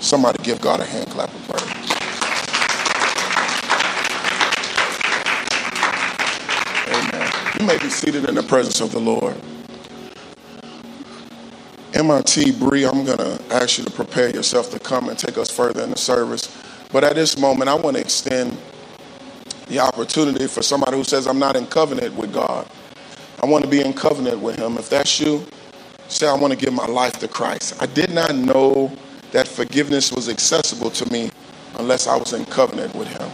[0.00, 1.87] Somebody give God a hand clap of praise.
[7.68, 9.36] May be seated in the presence of the Lord.
[11.92, 15.50] MIT Bree, I'm going to ask you to prepare yourself to come and take us
[15.50, 16.56] further in the service.
[16.92, 18.56] But at this moment, I want to extend
[19.66, 22.66] the opportunity for somebody who says, I'm not in covenant with God.
[23.42, 24.78] I want to be in covenant with Him.
[24.78, 25.44] If that's you,
[26.08, 27.82] say, I want to give my life to Christ.
[27.82, 28.90] I did not know
[29.32, 31.30] that forgiveness was accessible to me
[31.78, 33.30] unless I was in covenant with Him.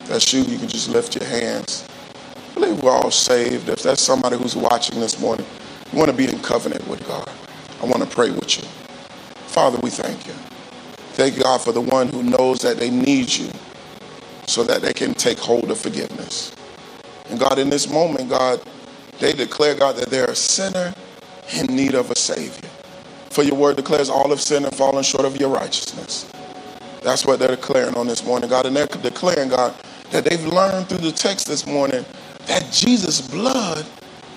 [0.00, 1.89] If that's you, you can just lift your hands.
[2.50, 3.68] I believe we're all saved.
[3.68, 5.46] If that's somebody who's watching this morning,
[5.92, 7.30] you want to be in covenant with God.
[7.82, 8.64] I want to pray with you.
[9.46, 10.32] Father, we thank you.
[11.14, 13.50] Thank God for the one who knows that they need you
[14.46, 16.52] so that they can take hold of forgiveness.
[17.28, 18.60] And God, in this moment, God,
[19.20, 20.92] they declare, God, that they're a sinner
[21.54, 22.68] in need of a Savior.
[23.30, 26.30] For your word declares all of sin and fallen short of your righteousness.
[27.02, 28.66] That's what they're declaring on this morning, God.
[28.66, 29.74] And they're declaring, God,
[30.10, 32.04] that they've learned through the text this morning
[32.50, 33.86] that Jesus' blood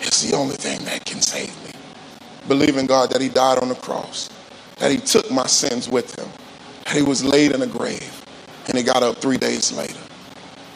[0.01, 1.71] is the only thing that can save me.
[2.47, 4.29] Believing, God, that He died on the cross,
[4.77, 6.29] that He took my sins with Him,
[6.85, 8.23] that He was laid in a grave,
[8.67, 9.99] and He got up three days later.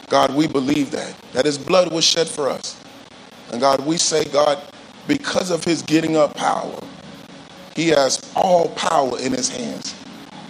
[0.08, 2.76] God, we believe that, that His blood was shed for us.
[3.52, 4.60] And God, we say, God,
[5.06, 6.80] because of His getting up power,
[7.76, 9.94] He has all power in His hands.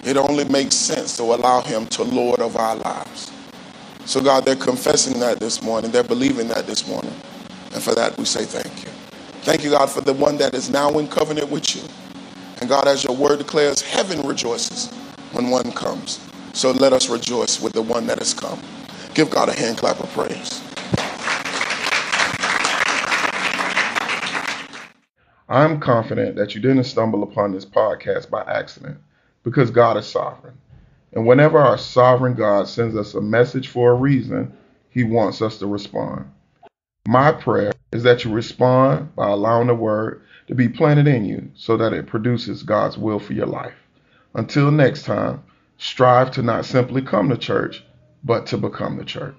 [0.04, 3.30] It only makes sense to allow Him to Lord of our lives.
[4.08, 5.90] So, God, they're confessing that this morning.
[5.90, 7.12] They're believing that this morning.
[7.74, 8.90] And for that, we say thank you.
[9.42, 11.82] Thank you, God, for the one that is now in covenant with you.
[12.60, 14.90] And God, as your word declares, heaven rejoices
[15.32, 16.26] when one comes.
[16.54, 18.58] So let us rejoice with the one that has come.
[19.14, 20.62] Give God a hand clap of praise.
[25.50, 28.98] I'm confident that you didn't stumble upon this podcast by accident
[29.44, 30.56] because God is sovereign.
[31.12, 34.52] And whenever our sovereign God sends us a message for a reason,
[34.90, 36.30] he wants us to respond.
[37.06, 41.50] My prayer is that you respond by allowing the word to be planted in you
[41.54, 43.74] so that it produces God's will for your life.
[44.34, 45.42] Until next time,
[45.78, 47.84] strive to not simply come to church,
[48.24, 49.36] but to become the church.